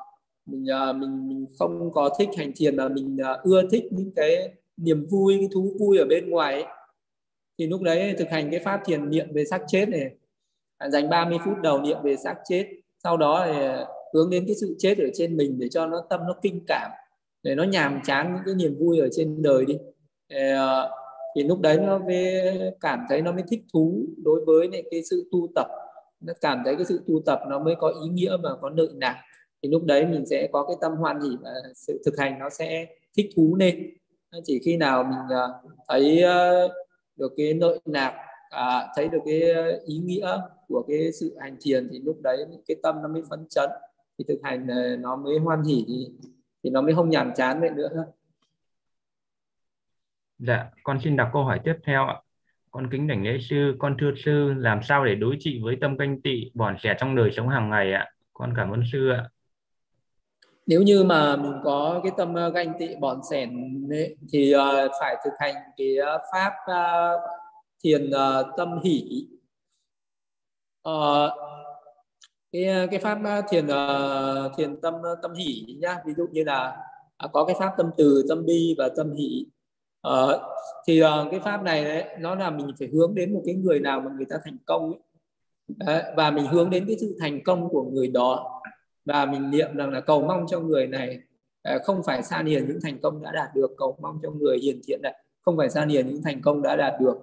mình 0.46 0.66
uh, 0.90 0.96
mình 0.96 1.28
mình 1.28 1.46
không 1.58 1.92
có 1.92 2.10
thích 2.18 2.28
hành 2.38 2.52
thiền 2.56 2.76
mà 2.76 2.88
mình 2.88 3.16
uh, 3.20 3.42
ưa 3.42 3.62
thích 3.70 3.84
những 3.90 4.10
cái 4.16 4.52
niềm 4.76 5.06
vui 5.10 5.36
cái 5.38 5.48
thú 5.54 5.72
vui 5.80 5.98
ở 5.98 6.04
bên 6.04 6.30
ngoài 6.30 6.54
ấy. 6.54 6.64
thì 7.58 7.66
lúc 7.66 7.82
đấy 7.82 8.14
thực 8.18 8.30
hành 8.30 8.50
cái 8.50 8.60
pháp 8.60 8.80
thiền 8.84 9.10
niệm 9.10 9.32
về 9.32 9.44
xác 9.44 9.62
chết 9.68 9.88
này 9.88 10.10
dành 10.90 11.08
30 11.10 11.38
phút 11.44 11.54
đầu 11.62 11.80
niệm 11.80 11.98
về 12.02 12.16
xác 12.16 12.34
chết 12.48 12.66
sau 13.04 13.16
đó 13.16 13.46
thì 13.46 13.66
hướng 14.14 14.30
đến 14.30 14.44
cái 14.46 14.54
sự 14.60 14.76
chết 14.78 14.98
ở 14.98 15.06
trên 15.14 15.36
mình 15.36 15.58
để 15.58 15.68
cho 15.68 15.86
nó 15.86 16.02
tâm 16.10 16.20
nó 16.26 16.34
kinh 16.42 16.64
cảm 16.66 16.90
để 17.46 17.54
nó 17.54 17.62
nhàm 17.62 18.00
chán 18.04 18.32
những 18.34 18.42
cái 18.46 18.54
niềm 18.54 18.76
vui 18.80 18.98
ở 18.98 19.08
trên 19.12 19.42
đời 19.42 19.64
đi. 19.64 19.78
Thì, 20.30 20.36
thì 21.36 21.42
lúc 21.42 21.60
đấy 21.60 21.78
nó 21.78 21.98
mới 21.98 22.24
cảm 22.80 23.00
thấy 23.08 23.22
nó 23.22 23.32
mới 23.32 23.42
thích 23.48 23.60
thú 23.72 24.06
đối 24.24 24.44
với 24.44 24.68
này 24.68 24.82
cái 24.90 25.02
sự 25.10 25.28
tu 25.32 25.48
tập. 25.54 25.66
Nó 26.20 26.32
cảm 26.40 26.62
thấy 26.64 26.76
cái 26.76 26.84
sự 26.84 27.00
tu 27.06 27.22
tập 27.26 27.40
nó 27.48 27.58
mới 27.58 27.74
có 27.78 27.88
ý 27.88 28.08
nghĩa 28.08 28.36
và 28.42 28.50
có 28.60 28.70
nợ 28.70 28.86
lạc 29.00 29.22
thì 29.62 29.68
lúc 29.68 29.84
đấy 29.84 30.06
mình 30.06 30.26
sẽ 30.26 30.48
có 30.52 30.64
cái 30.66 30.76
tâm 30.80 30.92
hoan 30.92 31.20
hỉ 31.20 31.36
và 31.42 31.50
sự 31.74 32.02
thực 32.04 32.18
hành 32.18 32.38
nó 32.38 32.50
sẽ 32.50 32.86
thích 33.16 33.26
thú 33.36 33.56
lên. 33.58 33.90
Chỉ 34.44 34.60
khi 34.64 34.76
nào 34.76 35.04
mình 35.04 35.38
ờ, 35.38 35.60
thấy 35.88 36.22
ờ, 36.22 36.68
được 37.16 37.32
cái 37.36 37.54
nội 37.54 37.78
lạc 37.84 38.14
à, 38.50 38.88
thấy 38.96 39.08
được 39.08 39.20
cái 39.24 39.42
ý 39.86 39.98
nghĩa 39.98 40.38
của 40.68 40.84
cái 40.88 41.12
sự 41.12 41.36
hành 41.40 41.56
thiền 41.60 41.88
thì 41.92 42.00
lúc 42.04 42.16
đấy 42.22 42.46
cái 42.66 42.76
tâm 42.82 43.02
nó 43.02 43.08
mới 43.08 43.22
phấn 43.30 43.46
chấn. 43.50 43.70
Thì 44.18 44.24
thực 44.28 44.38
hành 44.42 44.66
nó 45.00 45.16
mới 45.16 45.38
hoan 45.38 45.62
hỉ 45.62 45.84
thì, 46.66 46.70
nó 46.70 46.80
mới 46.80 46.94
không 46.94 47.10
nhàm 47.10 47.32
chán 47.36 47.60
vậy 47.60 47.70
nữa 47.70 47.88
Dạ, 50.38 50.70
con 50.82 51.00
xin 51.04 51.16
đọc 51.16 51.30
câu 51.32 51.44
hỏi 51.44 51.60
tiếp 51.64 51.74
theo 51.84 52.06
ạ. 52.06 52.20
Con 52.70 52.88
kính 52.90 53.06
đảnh 53.06 53.24
lễ 53.24 53.38
sư, 53.50 53.76
con 53.78 53.96
thưa 54.00 54.10
sư, 54.24 54.52
làm 54.56 54.82
sao 54.82 55.04
để 55.04 55.14
đối 55.14 55.36
trị 55.40 55.60
với 55.62 55.76
tâm 55.80 55.98
canh 55.98 56.22
tị, 56.22 56.50
bỏn 56.54 56.76
sẻ 56.78 56.96
trong 56.98 57.16
đời 57.16 57.32
sống 57.32 57.48
hàng 57.48 57.70
ngày 57.70 57.92
ạ? 57.92 58.10
Con 58.32 58.52
cảm 58.56 58.70
ơn 58.70 58.82
sư 58.92 59.10
ạ 59.10 59.28
nếu 60.66 60.82
như 60.82 61.04
mà 61.04 61.36
mình 61.36 61.52
có 61.64 62.00
cái 62.02 62.12
tâm 62.16 62.34
ờ, 62.34 62.50
ganh 62.50 62.72
tị 62.78 62.88
bòn 63.00 63.20
sẻn 63.30 63.50
ấy, 63.90 64.16
thì 64.32 64.54
uh, 64.56 64.90
phải 65.00 65.16
thực 65.24 65.32
hành 65.38 65.54
cái 65.76 65.96
uh, 66.16 66.20
pháp 66.32 66.52
uh, 66.70 67.20
thiền 67.84 68.10
uh, 68.10 68.46
tâm 68.56 68.80
hỷ 68.84 69.26
uh, 70.88 71.30
cái 72.52 72.64
ờ, 72.64 72.86
cái 72.90 73.00
pháp 73.00 73.18
ờ, 73.24 73.42
thiền 73.50 73.66
ờ, 73.66 74.50
thiền 74.56 74.80
tâm 74.80 74.94
tâm 75.22 75.34
hỷ 75.34 75.76
nhá. 75.80 75.96
Ví 76.06 76.12
dụ 76.16 76.26
như 76.32 76.44
là 76.44 76.76
à, 77.16 77.28
có 77.32 77.44
cái 77.44 77.56
pháp 77.58 77.72
tâm 77.78 77.90
từ 77.96 78.24
tâm 78.28 78.46
bi 78.46 78.74
và 78.78 78.88
tâm 78.96 79.12
hỷ. 79.12 79.46
Ờ, 80.00 80.50
thì 80.86 81.02
cái 81.30 81.40
pháp 81.40 81.62
này 81.62 81.84
đấy 81.84 82.04
nó 82.20 82.34
là 82.34 82.50
mình 82.50 82.66
phải 82.78 82.88
hướng 82.88 83.14
đến 83.14 83.34
một 83.34 83.42
cái 83.46 83.54
người 83.54 83.80
nào 83.80 84.00
mà 84.00 84.10
người 84.16 84.26
ta 84.30 84.36
thành 84.44 84.56
công 84.66 84.92
ấy. 84.92 85.00
Đấy, 85.68 86.02
và 86.16 86.30
mình 86.30 86.46
hướng 86.46 86.70
đến 86.70 86.84
cái 86.86 86.96
sự 87.00 87.16
thành 87.20 87.42
công 87.44 87.68
của 87.68 87.82
người 87.82 88.08
đó. 88.08 88.60
Và 89.04 89.26
mình 89.26 89.50
niệm 89.50 89.76
rằng 89.76 89.90
là 89.90 90.00
cầu 90.00 90.22
mong 90.22 90.46
cho 90.48 90.60
người 90.60 90.86
này 90.86 91.18
à, 91.62 91.78
không 91.84 92.02
phải 92.06 92.22
xa 92.22 92.42
hiền 92.46 92.68
những 92.68 92.78
thành 92.82 92.98
công 93.02 93.22
đã 93.22 93.32
đạt 93.32 93.48
được. 93.54 93.70
Cầu 93.78 93.98
mong 94.02 94.18
cho 94.22 94.30
người 94.30 94.58
hiền 94.62 94.80
thiện 94.86 95.00
này 95.02 95.14
không 95.42 95.56
phải 95.56 95.70
xa 95.70 95.86
hiền 95.86 96.06
những 96.06 96.22
thành 96.22 96.42
công 96.42 96.62
đã 96.62 96.76
đạt 96.76 97.00
được. 97.00 97.16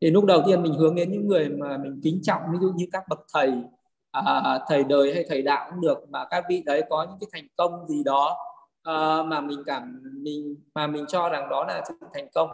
Thì 0.00 0.10
lúc 0.10 0.24
đầu 0.24 0.42
tiên 0.46 0.62
mình 0.62 0.74
hướng 0.74 0.94
đến 0.94 1.12
những 1.12 1.26
người 1.26 1.48
mà 1.48 1.78
mình 1.78 2.00
kính 2.02 2.20
trọng 2.22 2.40
ví 2.52 2.58
dụ 2.60 2.72
như 2.76 2.86
các 2.92 3.04
bậc 3.08 3.20
thầy 3.34 3.52
à, 4.12 4.58
thầy 4.68 4.84
đời 4.84 5.14
hay 5.14 5.24
thầy 5.28 5.42
đạo 5.42 5.70
cũng 5.70 5.80
được 5.80 6.10
mà 6.10 6.24
các 6.30 6.44
vị 6.48 6.62
đấy 6.66 6.82
có 6.90 7.06
những 7.10 7.18
cái 7.20 7.28
thành 7.32 7.48
công 7.56 7.88
gì 7.88 8.02
đó 8.04 8.36
à, 8.82 9.22
mà 9.22 9.40
mình 9.40 9.62
cảm 9.66 10.02
mình 10.22 10.56
mà 10.74 10.86
mình 10.86 11.04
cho 11.08 11.28
rằng 11.28 11.48
đó 11.50 11.64
là 11.64 11.82
sự 11.88 11.94
thành 12.14 12.28
công. 12.34 12.50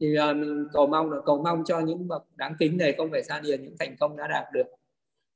Thì 0.00 0.16
à, 0.16 0.32
mình 0.32 0.66
cầu 0.72 0.86
mong 0.86 1.10
là 1.10 1.18
cầu 1.26 1.42
mong 1.42 1.64
cho 1.64 1.80
những 1.80 2.08
bậc 2.08 2.24
đáng 2.36 2.54
kính 2.58 2.78
này 2.78 2.94
không 2.98 3.08
phải 3.10 3.22
xa 3.22 3.40
điền 3.40 3.64
những 3.64 3.76
thành 3.78 3.96
công 4.00 4.16
đã 4.16 4.28
đạt 4.28 4.44
được. 4.52 4.66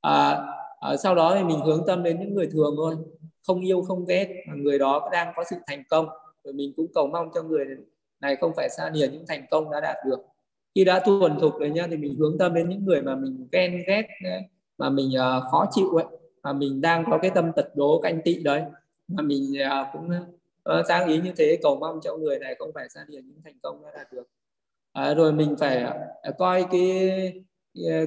À, 0.01 0.45
à, 0.79 0.97
sau 0.97 1.15
đó 1.15 1.35
thì 1.37 1.43
mình 1.43 1.59
hướng 1.59 1.83
tâm 1.87 2.03
đến 2.03 2.19
những 2.19 2.33
người 2.33 2.47
thường 2.51 2.73
thôi 2.77 2.95
không 3.47 3.61
yêu 3.61 3.81
không 3.81 4.05
ghét 4.05 4.43
mà 4.47 4.53
người 4.55 4.79
đó 4.79 5.09
đang 5.11 5.33
có 5.35 5.43
sự 5.49 5.55
thành 5.67 5.83
công. 5.89 6.07
Rồi 6.43 6.53
mình 6.53 6.73
cũng 6.77 6.87
cầu 6.93 7.07
mong 7.07 7.29
cho 7.35 7.43
người 7.43 7.65
này 8.21 8.35
không 8.35 8.51
phải 8.55 8.69
xa 8.69 8.89
lìa 8.93 9.07
những 9.07 9.25
thành 9.27 9.45
công 9.51 9.71
đã 9.71 9.79
đạt 9.79 9.95
được. 10.05 10.19
Khi 10.75 10.83
đã 10.83 10.99
thuần 10.99 11.39
thục 11.39 11.59
rồi 11.59 11.69
nhá 11.69 11.87
thì 11.89 11.97
mình 11.97 12.15
hướng 12.19 12.37
tâm 12.37 12.53
đến 12.53 12.69
những 12.69 12.85
người 12.85 13.01
mà 13.01 13.15
mình 13.15 13.47
ghen 13.51 13.83
ghét 13.87 14.07
mà 14.77 14.89
mình 14.89 15.09
uh, 15.09 15.51
khó 15.51 15.65
chịu 15.71 15.89
ấy 15.89 16.05
mà 16.43 16.53
mình 16.53 16.81
đang 16.81 17.03
có 17.11 17.17
cái 17.21 17.31
tâm 17.35 17.51
tật 17.55 17.75
đố 17.75 17.99
canh 18.03 18.21
tị 18.21 18.43
đấy 18.43 18.63
mà 19.07 19.23
mình 19.23 19.53
uh, 19.53 19.87
cũng 19.93 20.09
uh, 20.69 21.07
ý 21.07 21.21
như 21.21 21.31
thế 21.37 21.57
cầu 21.61 21.75
mong 21.75 21.99
cho 22.03 22.17
người 22.17 22.39
này 22.39 22.55
không 22.59 22.71
phải 22.73 22.87
ra 22.89 23.05
điền 23.07 23.27
những 23.27 23.41
thành 23.43 23.59
công 23.63 23.83
đã 23.83 23.91
đạt 23.95 24.13
được. 24.13 24.27
À, 24.93 25.13
rồi 25.13 25.33
mình 25.33 25.55
phải 25.59 25.83
uh, 26.29 26.37
coi 26.37 26.65
cái 26.71 27.09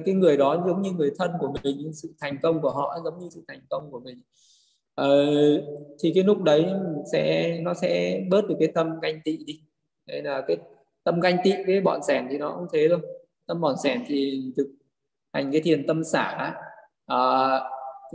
cái 0.05 0.13
người 0.13 0.37
đó 0.37 0.63
giống 0.67 0.81
như 0.81 0.91
người 0.91 1.11
thân 1.17 1.31
của 1.39 1.53
mình 1.63 1.93
sự 1.93 2.13
thành 2.21 2.37
công 2.41 2.61
của 2.61 2.69
họ 2.69 2.99
giống 3.03 3.19
như 3.19 3.29
sự 3.31 3.43
thành 3.47 3.59
công 3.69 3.91
của 3.91 3.99
mình. 3.99 4.21
Ờ, 4.95 5.25
thì 5.99 6.11
cái 6.15 6.23
lúc 6.23 6.41
đấy 6.43 6.65
sẽ 7.11 7.57
nó 7.61 7.73
sẽ 7.73 8.21
bớt 8.29 8.47
được 8.47 8.55
cái 8.59 8.67
tâm 8.67 8.99
ganh 8.99 9.21
tị 9.23 9.37
đi. 9.45 9.61
Đây 10.07 10.21
là 10.21 10.43
cái 10.47 10.57
tâm 11.03 11.19
ganh 11.19 11.37
tị 11.43 11.51
với 11.67 11.81
bọn 11.81 11.99
sẻn 12.07 12.27
thì 12.29 12.37
nó 12.37 12.55
cũng 12.57 12.67
thế 12.73 12.87
thôi. 12.89 12.99
Tâm 13.45 13.61
bọn 13.61 13.75
sẻn 13.83 14.03
thì 14.07 14.43
thực 14.57 14.67
hành 15.33 15.51
cái 15.51 15.61
thiền 15.61 15.87
tâm 15.87 16.03
xả 16.03 16.55
à, 17.09 17.19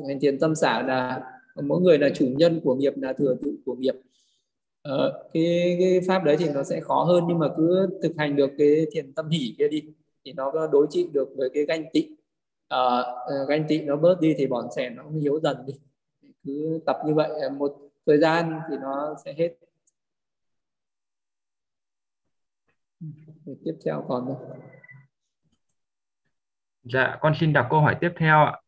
hành 0.09 0.21
thiền 0.21 0.39
tâm 0.39 0.55
xả 0.55 0.83
là 0.83 1.21
mỗi 1.63 1.81
người 1.81 1.99
là 1.99 2.09
chủ 2.15 2.27
nhân 2.37 2.61
của 2.65 2.75
nghiệp 2.75 2.93
là 2.97 3.13
thừa 3.13 3.37
tự 3.43 3.59
của 3.65 3.75
nghiệp. 3.75 3.95
Ờ, 4.83 5.25
cái 5.33 5.77
cái 5.81 6.01
pháp 6.07 6.25
đấy 6.25 6.37
thì 6.39 6.49
nó 6.55 6.63
sẽ 6.63 6.81
khó 6.81 7.05
hơn 7.05 7.25
nhưng 7.29 7.39
mà 7.39 7.49
cứ 7.57 7.89
thực 8.03 8.13
hành 8.19 8.37
được 8.37 8.51
cái 8.59 8.87
thiền 8.93 9.13
tâm 9.13 9.29
hỷ 9.29 9.55
kia 9.59 9.69
đi 9.69 9.83
thì 10.25 10.33
nó 10.33 10.53
đối 10.73 10.87
trị 10.91 11.09
được 11.13 11.29
với 11.37 11.51
cái 11.55 11.65
ganh 11.65 11.85
tị. 11.93 12.09
À, 12.69 13.03
ganh 13.49 13.65
tị 13.69 13.79
nó 13.83 13.97
bớt 13.97 14.21
đi 14.21 14.35
thì 14.39 14.47
bọn 14.47 14.69
sẻ 14.77 14.91
nó 14.91 15.03
cũng 15.03 15.21
yếu 15.21 15.41
dần 15.41 15.57
đi. 15.67 15.75
Cứ 16.45 16.81
tập 16.87 16.97
như 17.07 17.15
vậy 17.15 17.31
một 17.59 17.77
thời 18.07 18.19
gian 18.19 18.61
thì 18.71 18.77
nó 18.81 19.15
sẽ 19.25 19.33
hết. 19.33 19.55
Tiếp 23.65 23.75
theo 23.85 24.05
còn 24.09 24.27
đâu? 24.27 24.41
Dạ 26.83 27.19
con 27.21 27.33
xin 27.41 27.53
đọc 27.53 27.67
câu 27.71 27.81
hỏi 27.81 27.97
tiếp 28.01 28.11
theo 28.19 28.45
ạ 28.45 28.61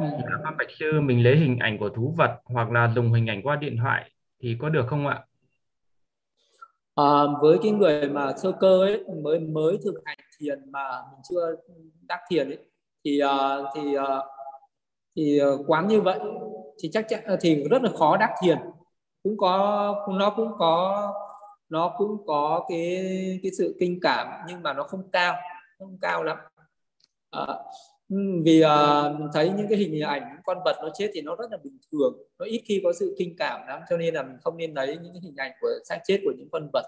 ừ. 0.00 0.06
các 0.44 0.54
bạch 0.58 0.70
sư 0.78 1.00
mình 1.00 1.24
lấy 1.24 1.36
hình 1.36 1.58
ảnh 1.58 1.78
của 1.78 1.88
thú 1.88 2.14
vật 2.16 2.40
hoặc 2.44 2.70
là 2.70 2.92
dùng 2.94 3.12
hình 3.12 3.26
ảnh 3.26 3.42
qua 3.42 3.56
điện 3.56 3.76
thoại 3.82 4.10
thì 4.42 4.56
có 4.60 4.68
được 4.68 4.86
không 4.88 5.06
ạ? 5.06 5.24
À, 6.94 7.04
với 7.40 7.58
cái 7.62 7.72
người 7.72 8.08
mà 8.08 8.32
sơ 8.36 8.52
cơ 8.60 8.80
ấy 8.80 9.04
mới 9.22 9.40
mới 9.40 9.78
thực 9.84 9.94
hành 10.04 10.18
thiền 10.38 10.70
mà 10.72 11.02
mình 11.10 11.20
chưa 11.30 11.54
đắc 12.08 12.20
thiền 12.30 12.48
ấy 12.48 12.58
thì 13.04 13.20
uh, 13.24 13.66
thì 13.74 13.98
uh, 13.98 14.04
thì 15.16 15.40
uh, 15.42 15.70
quán 15.70 15.88
như 15.88 16.00
vậy 16.00 16.20
thì 16.82 16.88
chắc 16.92 17.06
chắn 17.08 17.20
thì 17.40 17.64
rất 17.70 17.82
là 17.82 17.90
khó 17.98 18.16
đắc 18.16 18.30
thiền. 18.42 18.58
Cũng 19.22 19.36
có 19.36 20.08
nó 20.18 20.30
cũng 20.30 20.52
có 20.58 21.12
nó 21.68 21.94
cũng 21.98 22.26
có 22.26 22.66
cái 22.68 23.40
cái 23.42 23.52
sự 23.58 23.76
kinh 23.80 23.98
cảm 24.02 24.26
nhưng 24.48 24.62
mà 24.62 24.72
nó 24.72 24.82
không 24.82 25.10
cao 25.10 25.34
không 25.78 25.98
cao 26.00 26.22
lắm. 26.22 26.36
À, 27.30 27.46
vì 28.44 28.62
uh, 28.64 29.30
thấy 29.34 29.50
những 29.56 29.66
cái 29.68 29.78
hình 29.78 30.00
ảnh 30.00 30.22
con 30.44 30.58
vật 30.64 30.76
nó 30.82 30.88
chết 30.94 31.10
thì 31.14 31.20
nó 31.20 31.36
rất 31.36 31.50
là 31.50 31.58
bình 31.64 31.78
thường. 31.92 32.18
Nó 32.38 32.44
ít 32.44 32.62
khi 32.64 32.80
có 32.84 32.92
sự 32.92 33.14
kinh 33.18 33.36
cảm 33.38 33.60
lắm 33.68 33.80
cho 33.90 33.96
nên 33.96 34.14
là 34.14 34.22
mình 34.22 34.36
không 34.42 34.56
nên 34.56 34.74
lấy 34.74 34.86
những 34.86 35.12
cái 35.12 35.20
hình 35.22 35.36
ảnh 35.36 35.52
của 35.60 35.68
xác 35.84 35.98
chết 36.04 36.20
của 36.24 36.32
những 36.38 36.48
con 36.52 36.70
vật. 36.72 36.84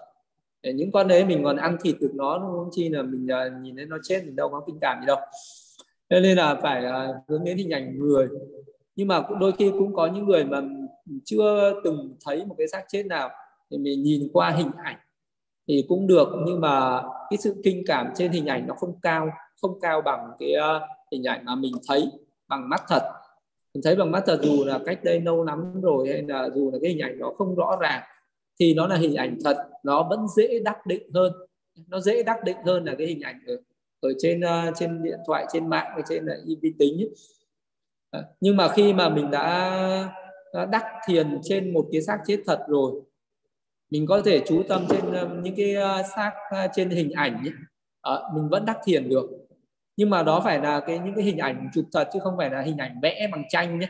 Để 0.61 0.73
những 0.73 0.91
con 0.91 1.07
đấy 1.07 1.25
mình 1.25 1.43
còn 1.43 1.57
ăn 1.57 1.77
thịt 1.81 1.95
được 1.99 2.11
nó 2.15 2.39
không 2.39 2.69
chi 2.71 2.89
là 2.89 3.01
mình 3.01 3.27
uh, 3.27 3.61
nhìn 3.61 3.75
thấy 3.75 3.85
nó 3.85 3.97
chết 4.03 4.21
mình 4.25 4.35
đâu 4.35 4.49
có 4.49 4.63
kinh 4.67 4.77
cảm 4.81 4.97
gì 5.01 5.05
đâu. 5.05 5.17
Cho 6.09 6.19
nên 6.19 6.37
là 6.37 6.55
phải 6.55 6.83
uh, 6.85 7.15
hướng 7.27 7.43
đến 7.43 7.57
hình 7.57 7.69
ảnh 7.69 7.99
người. 7.99 8.27
Nhưng 8.95 9.07
mà 9.07 9.23
đôi 9.39 9.51
khi 9.51 9.71
cũng 9.71 9.95
có 9.95 10.07
những 10.07 10.25
người 10.25 10.45
mà 10.45 10.61
chưa 11.25 11.81
từng 11.83 12.15
thấy 12.25 12.45
một 12.45 12.55
cái 12.57 12.67
xác 12.67 12.83
chết 12.87 13.05
nào 13.05 13.29
thì 13.71 13.77
mình 13.77 14.03
nhìn 14.03 14.29
qua 14.33 14.49
hình 14.49 14.71
ảnh 14.83 14.97
thì 15.67 15.85
cũng 15.87 16.07
được. 16.07 16.27
Nhưng 16.45 16.61
mà 16.61 17.01
cái 17.29 17.37
sự 17.37 17.55
kinh 17.63 17.83
cảm 17.87 18.07
trên 18.15 18.31
hình 18.31 18.45
ảnh 18.45 18.67
nó 18.67 18.73
không 18.73 18.99
cao 19.01 19.29
không 19.61 19.79
cao 19.79 20.01
bằng 20.01 20.31
cái 20.39 20.53
uh, 20.57 20.81
hình 21.13 21.23
ảnh 21.23 21.45
mà 21.45 21.55
mình 21.55 21.73
thấy 21.87 22.11
bằng 22.47 22.69
mắt 22.69 22.81
thật 22.87 23.03
mình 23.73 23.81
thấy 23.83 23.95
bằng 23.95 24.11
mắt 24.11 24.23
thật 24.25 24.39
dù 24.43 24.65
là 24.65 24.79
cách 24.85 25.03
đây 25.03 25.21
lâu 25.21 25.43
lắm 25.43 25.81
rồi 25.81 26.09
hay 26.09 26.23
là 26.27 26.49
dù 26.55 26.71
là 26.71 26.79
cái 26.81 26.91
hình 26.91 26.99
ảnh 26.99 27.19
nó 27.19 27.33
không 27.37 27.55
rõ 27.55 27.77
ràng 27.81 28.03
thì 28.59 28.73
nó 28.73 28.87
là 28.87 28.95
hình 28.95 29.15
ảnh 29.15 29.37
thật 29.43 29.57
nó 29.83 30.07
vẫn 30.09 30.27
dễ 30.35 30.59
đắc 30.59 30.85
định 30.85 31.09
hơn 31.13 31.33
nó 31.87 31.99
dễ 31.99 32.23
đắc 32.23 32.43
định 32.43 32.57
hơn 32.65 32.85
là 32.85 32.95
cái 32.97 33.07
hình 33.07 33.21
ảnh 33.21 33.39
ở, 33.47 33.57
ở 33.99 34.09
trên 34.19 34.41
uh, 34.41 34.73
trên 34.75 35.03
điện 35.03 35.19
thoại 35.27 35.45
trên 35.53 35.69
mạng 35.69 35.87
hay 35.93 36.01
trên 36.09 36.25
ờ, 36.25 36.35
uh, 36.51 36.61
vi 36.61 36.73
tính 36.79 37.01
ấy. 37.01 37.09
À, 38.11 38.23
nhưng 38.39 38.57
mà 38.57 38.67
khi 38.67 38.93
mà 38.93 39.09
mình 39.09 39.31
đã, 39.31 40.13
đã 40.53 40.65
đắc 40.65 40.83
thiền 41.07 41.39
trên 41.43 41.73
một 41.73 41.87
cái 41.91 42.01
xác 42.01 42.19
chết 42.27 42.39
thật 42.45 42.65
rồi 42.67 43.01
mình 43.89 44.05
có 44.05 44.21
thể 44.21 44.41
chú 44.47 44.63
tâm 44.69 44.85
trên 44.89 45.09
uh, 45.09 45.43
những 45.43 45.55
cái 45.55 45.75
uh, 45.77 46.05
xác 46.15 46.31
uh, 46.65 46.71
trên 46.73 46.89
hình 46.89 47.11
ảnh 47.11 47.33
ấy. 47.33 47.53
À, 48.01 48.13
mình 48.35 48.49
vẫn 48.49 48.65
đắc 48.65 48.77
thiền 48.85 49.09
được 49.09 49.29
nhưng 49.97 50.09
mà 50.09 50.23
đó 50.23 50.41
phải 50.43 50.59
là 50.59 50.79
cái 50.79 50.99
những 50.99 51.15
cái 51.15 51.23
hình 51.23 51.37
ảnh 51.37 51.69
chụp 51.73 51.85
thật 51.93 52.09
chứ 52.13 52.19
không 52.23 52.33
phải 52.37 52.49
là 52.49 52.61
hình 52.61 52.77
ảnh 52.77 52.99
vẽ 53.01 53.27
bằng 53.31 53.43
tranh 53.49 53.79
nhé. 53.79 53.87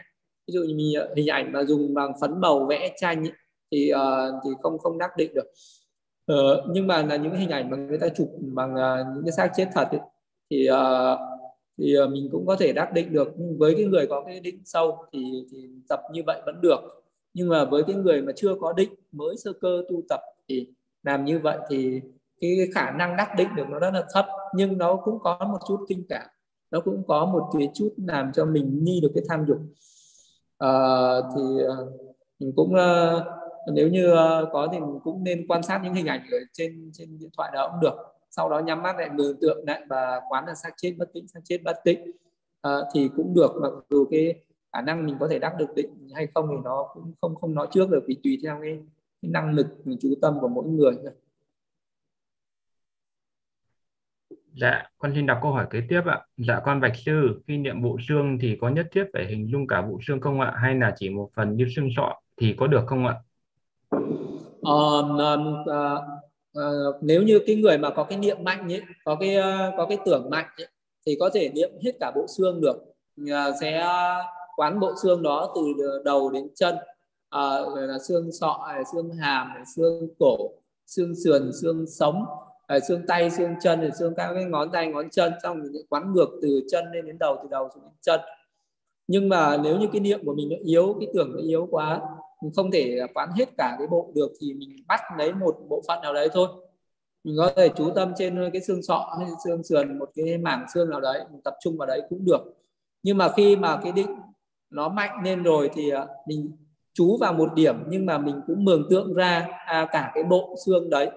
Ví 0.48 0.52
dụ 0.52 0.64
như 0.64 0.76
mình 0.76 0.94
ờ, 0.96 1.14
hình 1.16 1.28
ảnh 1.28 1.52
mà 1.52 1.64
dùng 1.64 1.94
bằng 1.94 2.14
phấn 2.22 2.42
màu 2.42 2.66
vẽ 2.66 2.94
tranh 2.98 3.24
ấy, 3.24 3.32
thì 3.72 3.92
uh, 3.94 4.42
thì 4.46 4.50
không 4.62 4.78
không 4.78 4.98
đắc 4.98 5.12
định 5.18 5.34
được. 5.34 5.46
Uh, 6.32 6.64
nhưng 6.70 6.88
mà 6.88 7.04
là 7.04 7.16
những 7.16 7.36
hình 7.36 7.50
ảnh 7.50 7.70
mà 7.70 7.78
người 7.78 7.98
ta 7.98 8.08
chụp 8.10 8.30
bằng 8.40 8.74
uh, 8.74 9.16
những 9.16 9.24
cái 9.26 9.32
xác 9.32 9.52
chết 9.56 9.68
thật 9.74 9.88
ấy, 9.92 10.02
thì 10.50 10.70
uh, 10.72 11.20
thì 11.78 12.00
uh, 12.00 12.12
mình 12.12 12.30
cũng 12.32 12.46
có 12.46 12.56
thể 12.56 12.74
đắc 12.74 12.94
định 12.94 13.14
được. 13.14 13.34
Nhưng 13.38 13.58
với 13.58 13.76
cái 13.76 13.86
người 13.86 14.08
có 14.08 14.24
cái 14.28 14.40
định 14.40 14.62
sâu 14.66 14.98
thì 15.14 15.46
thì 15.52 15.70
tập 15.90 16.02
như 16.14 16.22
vậy 16.26 16.42
vẫn 16.46 16.62
được. 16.62 16.80
Nhưng 17.34 17.50
mà 17.50 17.66
với 17.66 17.84
cái 17.84 17.96
người 17.96 18.22
mà 18.22 18.32
chưa 18.36 18.56
có 18.62 18.74
định 18.74 18.94
mới 19.12 19.36
sơ 19.38 19.54
cơ 19.54 19.84
tu 19.90 20.02
tập 20.10 20.20
thì 20.50 20.68
làm 21.04 21.26
như 21.26 21.40
vậy 21.40 21.58
thì 21.70 22.02
cái 22.58 22.68
khả 22.74 22.92
năng 22.92 23.18
đắc 23.18 23.30
định 23.38 23.50
được 23.56 23.66
nó 23.70 23.80
rất 23.80 23.94
là 23.94 24.04
thấp 24.14 24.26
nhưng 24.56 24.78
nó 24.78 24.96
cũng 24.96 25.20
có 25.20 25.38
một 25.40 25.60
chút 25.68 25.86
kinh 25.90 26.04
cảm 26.10 26.28
nó 26.74 26.80
cũng 26.82 27.04
có 27.08 27.26
một 27.26 27.50
cái 27.54 27.70
chút 27.74 27.94
làm 27.98 28.32
cho 28.34 28.46
mình 28.46 28.84
nghi 28.84 29.00
được 29.02 29.12
cái 29.16 29.24
tham 29.30 29.46
dục. 29.48 29.58
À, 30.58 30.70
thì 31.36 31.42
ờ, 31.68 31.92
mình 32.40 32.54
cũng 32.56 32.76
ờ, 32.76 33.24
nếu 33.74 33.90
như 33.90 34.14
có 34.54 34.68
thì 34.72 34.80
mình 34.80 35.00
cũng 35.04 35.24
nên 35.24 35.48
quan 35.48 35.64
sát 35.64 35.82
những 35.84 35.94
hình 35.94 36.06
ảnh 36.06 36.22
ở 36.32 36.38
trên 36.54 36.92
trên 36.94 37.20
điện 37.20 37.30
thoại 37.38 37.52
đó 37.54 37.70
cũng 37.72 37.80
được. 37.80 37.96
Sau 38.30 38.50
đó 38.50 38.60
nhắm 38.60 38.84
mắt 38.84 38.98
lại 38.98 39.10
mường 39.14 39.40
tượng 39.42 39.66
lại 39.68 39.82
và 39.90 40.22
quán 40.30 40.46
là 40.48 40.54
xác 40.56 40.74
chết 40.78 40.96
bất 40.98 41.14
tĩnh 41.14 41.28
xác 41.28 41.40
chết 41.44 41.58
bất 41.64 41.76
tĩnh. 41.84 42.12
À, 42.62 42.78
thì 42.94 43.10
cũng 43.16 43.34
được 43.34 43.52
mặc 43.62 43.72
dù 43.90 44.08
cái 44.12 44.34
khả 44.74 44.82
năng 44.82 45.06
mình 45.06 45.18
có 45.20 45.28
thể 45.28 45.40
đắc 45.40 45.54
được 45.60 45.76
định 45.76 46.10
hay 46.16 46.28
không 46.36 46.48
thì 46.52 46.56
nó 46.64 46.88
cũng 46.94 47.14
không 47.22 47.36
không 47.36 47.56
nói 47.56 47.68
trước 47.72 47.90
được 47.90 48.04
vì 48.08 48.18
tùy 48.24 48.40
theo 48.44 48.58
cái, 48.62 48.80
cái 49.22 49.32
năng 49.32 49.54
lực 49.54 49.68
chú 50.00 50.10
tâm 50.22 50.38
của 50.42 50.48
mỗi 50.48 50.66
người 50.66 50.96
Dạ, 54.62 54.84
con 54.98 55.12
xin 55.16 55.26
đọc 55.26 55.40
câu 55.42 55.52
hỏi 55.52 55.66
kế 55.70 55.82
tiếp 55.90 56.02
ạ. 56.06 56.22
Dạ 56.38 56.62
con 56.66 56.82
bạch 56.82 56.96
sư, 57.06 57.42
khi 57.48 57.58
niệm 57.58 57.82
bộ 57.82 57.98
xương 58.08 58.38
thì 58.42 58.58
có 58.62 58.70
nhất 58.70 58.88
thiết 58.92 59.04
phải 59.14 59.26
hình 59.26 59.48
dung 59.52 59.68
cả 59.68 59.82
bộ 59.82 60.00
xương 60.08 60.22
không 60.22 60.42
ạ? 60.42 60.54
Hay 60.62 60.76
là 60.76 60.94
chỉ 60.98 61.10
một 61.10 61.30
phần 61.36 61.56
như 61.56 61.66
xương 61.76 61.90
sọ 61.98 62.16
thì 62.38 62.56
có 62.58 62.68
được 62.68 62.84
không 62.88 63.08
ạ? 63.08 63.16
Ờ, 64.62 65.02
à, 65.20 65.36
à, 65.66 65.96
à, 66.54 66.66
nếu 67.02 67.24
như 67.24 67.40
cái 67.48 67.56
người 67.56 67.78
mà 67.78 67.90
có 67.90 68.04
cái 68.04 68.18
niệm 68.18 68.38
mạnh 68.44 68.74
ấy, 68.74 68.82
có 69.06 69.16
cái 69.16 69.36
ờ, 69.36 69.72
có 69.78 69.86
cái 69.86 69.98
tưởng 70.06 70.30
mạnh 70.30 70.48
ấy, 70.58 70.68
thì 71.06 71.18
có 71.20 71.30
thể 71.34 71.50
niệm 71.50 71.70
hết 71.84 71.92
cả 72.00 72.12
bộ 72.16 72.26
xương 72.38 72.62
được. 72.62 72.78
À, 73.32 73.48
sẽ 73.62 73.88
quán 74.56 74.80
bộ 74.80 74.94
xương 75.04 75.24
đó 75.24 75.54
từ 75.56 75.62
đầu 76.06 76.30
đến 76.30 76.48
chân, 76.56 76.76
à, 77.30 77.42
là 77.76 77.98
xương 78.08 78.32
sọ, 78.32 78.68
xương 78.94 79.10
hàm, 79.14 79.48
xương 79.76 80.08
cổ, 80.20 80.38
xương 80.88 81.14
sườn, 81.24 81.52
xương 81.62 81.86
sống 81.88 82.26
à, 82.76 82.80
xương 82.80 83.02
tay 83.08 83.30
xương 83.30 83.56
chân 83.62 83.82
rồi 83.82 83.92
xương 84.00 84.14
các 84.18 84.34
cái 84.34 84.46
ngón 84.46 84.72
tay 84.72 84.88
ngón 84.88 85.10
chân 85.10 85.34
xong 85.44 85.62
rồi 85.62 85.84
quán 85.90 86.14
ngược 86.14 86.30
từ 86.42 86.62
chân 86.72 86.86
lên 86.94 87.06
đến 87.06 87.18
đầu 87.20 87.38
từ 87.44 87.50
đầu 87.52 87.70
xuống 87.74 87.84
đến 87.84 87.94
chân. 88.02 88.22
Nhưng 89.08 89.30
mà 89.30 89.58
nếu 89.58 89.78
như 89.78 89.88
cái 89.94 90.02
niệm 90.02 90.26
của 90.26 90.34
mình 90.34 90.50
nó 90.50 90.56
yếu 90.66 90.98
cái 91.00 91.10
tưởng 91.14 91.32
nó 91.34 91.42
yếu 91.42 91.68
quá 91.72 92.02
mình 92.44 92.52
không 92.56 92.72
thể 92.72 93.00
quán 93.14 93.30
hết 93.38 93.50
cả 93.58 93.76
cái 93.80 93.88
bộ 93.88 94.12
được 94.16 94.32
thì 94.42 94.54
mình 94.54 94.70
bắt 94.88 95.00
lấy 95.18 95.34
một 95.34 95.58
bộ 95.70 95.82
phận 95.88 96.02
nào 96.02 96.14
đấy 96.14 96.30
thôi. 96.34 96.48
Mình 97.24 97.36
có 97.38 97.52
thể 97.56 97.70
chú 97.70 97.92
tâm 97.96 98.14
trên 98.18 98.50
cái 98.54 98.62
xương 98.62 98.84
sọ 98.84 99.16
hay 99.20 99.30
xương 99.46 99.64
sườn 99.64 100.00
một 100.00 100.10
cái 100.16 100.38
mảng 100.38 100.66
xương 100.74 100.90
nào 100.90 101.02
đấy 101.02 101.24
mình 101.32 101.42
tập 101.42 101.54
trung 101.64 101.78
vào 101.78 101.88
đấy 101.88 102.02
cũng 102.10 102.26
được. 102.26 102.42
Nhưng 103.04 103.18
mà 103.18 103.30
khi 103.38 103.56
mà 103.56 103.80
cái 103.84 103.92
định 103.92 104.16
nó 104.70 104.90
mạnh 104.90 105.24
lên 105.24 105.44
rồi 105.44 105.70
thì 105.74 105.90
à, 105.90 106.08
mình 106.28 106.52
chú 106.94 107.18
vào 107.18 107.34
một 107.34 107.54
điểm 107.56 107.76
nhưng 107.88 108.06
mà 108.06 108.18
mình 108.18 108.42
cũng 108.48 108.66
mường 108.66 108.88
tượng 108.90 109.14
ra 109.14 109.48
à, 109.66 109.88
cả 109.92 110.12
cái 110.16 110.24
bộ 110.24 110.56
xương 110.66 110.90
đấy 110.90 111.12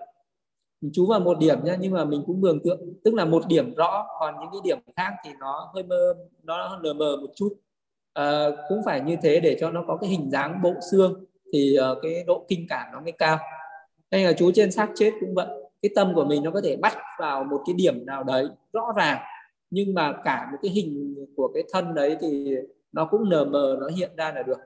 mình 0.80 0.92
chú 0.94 1.06
vào 1.06 1.20
một 1.20 1.38
điểm 1.38 1.64
nhá 1.64 1.76
nhưng 1.80 1.92
mà 1.92 2.04
mình 2.04 2.22
cũng 2.26 2.40
mường 2.40 2.60
tượng 2.64 2.80
tức 3.04 3.14
là 3.14 3.24
một 3.24 3.42
điểm 3.48 3.74
rõ 3.74 4.06
còn 4.20 4.34
những 4.40 4.48
cái 4.52 4.60
điểm 4.64 4.78
khác 4.96 5.12
thì 5.24 5.30
nó 5.40 5.70
hơi 5.74 5.82
mơ 5.82 6.14
nó 6.42 6.78
lờ 6.82 6.94
mờ 6.94 7.16
một 7.16 7.30
chút. 7.36 7.54
À, 8.12 8.46
cũng 8.68 8.80
phải 8.84 9.00
như 9.00 9.16
thế 9.22 9.40
để 9.40 9.56
cho 9.60 9.70
nó 9.70 9.84
có 9.88 9.96
cái 9.96 10.10
hình 10.10 10.30
dáng 10.30 10.62
bộ 10.62 10.74
xương 10.90 11.24
thì 11.52 11.76
uh, 11.92 11.98
cái 12.02 12.24
độ 12.26 12.44
kinh 12.48 12.66
cảm 12.68 12.86
nó 12.92 13.00
mới 13.00 13.12
cao. 13.12 13.38
Hay 14.10 14.24
là 14.24 14.32
chú 14.32 14.50
trên 14.54 14.72
xác 14.72 14.90
chết 14.94 15.12
cũng 15.20 15.34
vậy 15.34 15.46
cái 15.82 15.90
tâm 15.94 16.12
của 16.14 16.24
mình 16.24 16.42
nó 16.42 16.50
có 16.50 16.60
thể 16.60 16.76
bắt 16.76 16.94
vào 17.18 17.44
một 17.44 17.62
cái 17.66 17.74
điểm 17.74 18.06
nào 18.06 18.24
đấy 18.24 18.48
rõ 18.72 18.92
ràng 18.96 19.18
nhưng 19.70 19.94
mà 19.94 20.12
cả 20.24 20.48
một 20.52 20.58
cái 20.62 20.70
hình 20.70 21.14
của 21.36 21.50
cái 21.54 21.62
thân 21.72 21.94
đấy 21.94 22.16
thì 22.20 22.56
nó 22.92 23.04
cũng 23.10 23.28
nờ 23.28 23.44
mờ 23.44 23.76
nó 23.80 23.88
hiện 23.88 24.10
ra 24.16 24.32
là 24.32 24.42
được. 24.42 24.58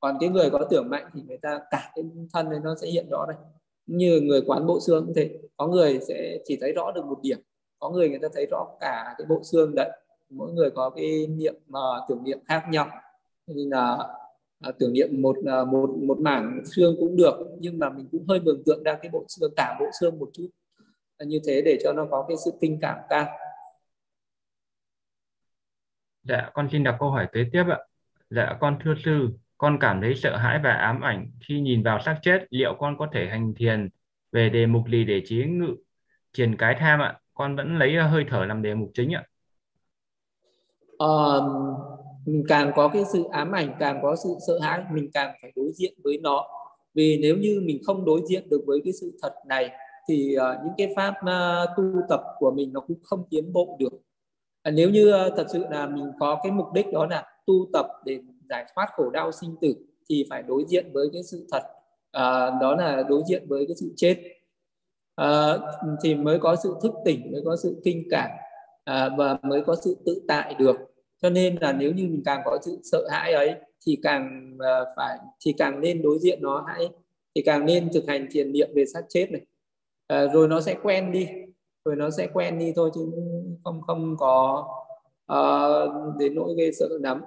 Còn 0.00 0.16
cái 0.20 0.28
người 0.28 0.50
có 0.50 0.66
tưởng 0.70 0.90
mạnh 0.90 1.10
thì 1.14 1.22
người 1.26 1.38
ta 1.42 1.60
cả 1.70 1.90
cái 1.94 2.04
thân 2.32 2.50
này 2.50 2.58
nó 2.64 2.74
sẽ 2.82 2.88
hiện 2.88 3.06
rõ 3.10 3.26
đây 3.26 3.36
như 3.86 4.20
người 4.20 4.42
quán 4.46 4.66
bộ 4.66 4.80
xương 4.80 5.04
cũng 5.04 5.14
thế. 5.14 5.38
Có 5.56 5.66
người 5.66 6.00
sẽ 6.08 6.38
chỉ 6.44 6.58
thấy 6.60 6.72
rõ 6.72 6.92
được 6.94 7.04
một 7.06 7.18
điểm. 7.22 7.38
Có 7.78 7.90
người 7.90 8.08
người 8.08 8.18
ta 8.22 8.28
thấy 8.34 8.46
rõ 8.50 8.66
cả 8.80 9.14
cái 9.18 9.26
bộ 9.28 9.40
xương 9.42 9.74
đấy. 9.74 9.90
Mỗi 10.30 10.52
người 10.52 10.70
có 10.70 10.90
cái 10.90 11.26
niệm 11.26 11.54
mà 11.68 11.80
tưởng 12.08 12.24
niệm 12.24 12.38
khác 12.44 12.64
nhau. 12.70 12.88
Nên 13.46 13.70
là 13.70 13.98
uh, 14.68 14.74
tưởng 14.78 14.92
niệm 14.92 15.08
một 15.22 15.36
uh, 15.38 15.68
một 15.68 15.90
một 16.02 16.18
mảng 16.18 16.62
xương 16.64 16.96
cũng 16.98 17.16
được 17.16 17.34
nhưng 17.58 17.78
mà 17.78 17.90
mình 17.90 18.08
cũng 18.12 18.26
hơi 18.28 18.40
mường 18.40 18.62
tượng 18.66 18.82
ra 18.82 18.98
cái 19.02 19.10
bộ 19.12 19.24
xương 19.28 19.52
cả 19.56 19.76
bộ 19.80 19.86
xương 20.00 20.18
một 20.18 20.30
chút. 20.32 20.48
À, 21.18 21.24
như 21.26 21.40
thế 21.46 21.62
để 21.64 21.78
cho 21.84 21.92
nó 21.92 22.06
có 22.10 22.24
cái 22.28 22.36
sự 22.44 22.50
kinh 22.60 22.78
cảm 22.82 22.98
cao 23.08 23.26
dạ 26.28 26.50
con 26.54 26.68
xin 26.72 26.84
đọc 26.84 26.96
câu 27.00 27.10
hỏi 27.10 27.26
kế 27.32 27.40
tiếp 27.52 27.64
ạ. 27.70 27.78
Dạ 28.30 28.56
con 28.60 28.78
thưa 28.84 28.94
sư 29.04 29.28
con 29.58 29.78
cảm 29.80 30.00
thấy 30.00 30.14
sợ 30.14 30.36
hãi 30.36 30.60
và 30.64 30.72
ám 30.72 31.00
ảnh 31.00 31.30
khi 31.40 31.60
nhìn 31.60 31.82
vào 31.82 32.00
xác 32.00 32.18
chết. 32.22 32.46
Liệu 32.50 32.74
con 32.78 32.98
có 32.98 33.08
thể 33.12 33.26
hành 33.26 33.54
thiền 33.54 33.88
về 34.32 34.48
đề 34.48 34.66
mục 34.66 34.82
gì 34.92 35.04
để 35.04 35.22
chế 35.26 35.36
ngự 35.36 35.76
triền 36.32 36.56
cái 36.56 36.76
tham 36.80 37.00
ạ? 37.00 37.20
Con 37.34 37.56
vẫn 37.56 37.78
lấy 37.78 37.96
hơi 37.96 38.24
thở 38.30 38.44
làm 38.44 38.62
đề 38.62 38.74
mục 38.74 38.90
chính 38.94 39.14
ạ. 39.14 39.24
Uh, 41.04 41.42
mình 42.26 42.44
càng 42.48 42.72
có 42.74 42.88
cái 42.88 43.02
sự 43.12 43.24
ám 43.32 43.52
ảnh 43.52 43.74
càng 43.78 43.98
có 44.02 44.16
sự 44.24 44.30
sợ 44.46 44.58
hãi 44.62 44.82
mình 44.92 45.10
càng 45.14 45.34
phải 45.42 45.52
đối 45.56 45.72
diện 45.74 45.92
với 46.04 46.18
nó. 46.22 46.46
Vì 46.94 47.18
nếu 47.22 47.36
như 47.36 47.62
mình 47.64 47.78
không 47.86 48.04
đối 48.04 48.20
diện 48.28 48.48
được 48.48 48.60
với 48.66 48.80
cái 48.84 48.92
sự 49.00 49.18
thật 49.22 49.34
này 49.48 49.70
thì 50.08 50.36
uh, 50.36 50.64
những 50.64 50.74
cái 50.76 50.92
pháp 50.96 51.10
uh, 51.10 51.68
tu 51.76 51.84
tập 52.08 52.20
của 52.38 52.50
mình 52.50 52.72
nó 52.72 52.80
cũng 52.80 52.98
không 53.02 53.24
tiến 53.30 53.52
bộ 53.52 53.76
được. 53.80 53.92
À, 54.62 54.70
nếu 54.70 54.90
như 54.90 55.26
uh, 55.26 55.32
thật 55.36 55.46
sự 55.52 55.64
là 55.70 55.86
mình 55.86 56.12
có 56.20 56.40
cái 56.42 56.52
mục 56.52 56.66
đích 56.74 56.86
đó 56.92 57.06
là 57.06 57.24
tu 57.46 57.54
tập 57.72 57.86
để 58.04 58.18
giải 58.50 58.66
thoát 58.74 58.86
khổ 58.96 59.10
đau 59.10 59.32
sinh 59.32 59.54
tử 59.60 59.74
thì 60.08 60.26
phải 60.30 60.42
đối 60.42 60.64
diện 60.68 60.86
với 60.92 61.08
cái 61.12 61.22
sự 61.22 61.46
thật. 61.52 61.62
À, 62.12 62.50
đó 62.60 62.74
là 62.74 63.02
đối 63.08 63.22
diện 63.28 63.44
với 63.48 63.66
cái 63.66 63.76
sự 63.76 63.92
chết. 63.96 64.16
À, 65.16 65.58
thì 66.02 66.14
mới 66.14 66.38
có 66.38 66.56
sự 66.56 66.74
thức 66.82 66.92
tỉnh 67.04 67.32
mới 67.32 67.42
có 67.44 67.56
sự 67.56 67.80
kinh 67.84 68.08
cảm 68.10 68.30
à, 68.84 69.08
và 69.18 69.38
mới 69.42 69.60
có 69.60 69.76
sự 69.84 69.96
tự 70.06 70.22
tại 70.28 70.54
được. 70.58 70.76
Cho 71.22 71.30
nên 71.30 71.56
là 71.60 71.72
nếu 71.72 71.92
như 71.92 72.02
mình 72.02 72.22
càng 72.24 72.40
có 72.44 72.58
sự 72.62 72.80
sợ 72.82 73.08
hãi 73.10 73.32
ấy 73.32 73.54
thì 73.86 73.98
càng 74.02 74.56
à, 74.58 74.80
phải 74.96 75.18
thì 75.44 75.54
càng 75.58 75.80
nên 75.80 76.02
đối 76.02 76.18
diện 76.18 76.38
nó 76.42 76.64
hãy 76.68 76.88
thì 77.34 77.42
càng 77.42 77.66
nên 77.66 77.88
thực 77.92 78.04
hành 78.08 78.28
thiền 78.30 78.52
niệm 78.52 78.70
về 78.74 78.84
xác 78.86 79.02
chết 79.08 79.30
này. 79.32 79.46
À, 80.06 80.26
rồi 80.26 80.48
nó 80.48 80.60
sẽ 80.60 80.76
quen 80.82 81.12
đi 81.12 81.28
rồi 81.86 81.96
nó 81.96 82.10
sẽ 82.10 82.28
quen 82.32 82.58
đi 82.58 82.72
thôi 82.76 82.90
chứ 82.94 83.12
không 83.64 83.80
không 83.82 84.16
có 84.18 84.66
uh, 85.32 86.16
đến 86.18 86.34
nỗi 86.34 86.54
ghê 86.58 86.70
sợ 86.72 86.88
lắm. 87.00 87.22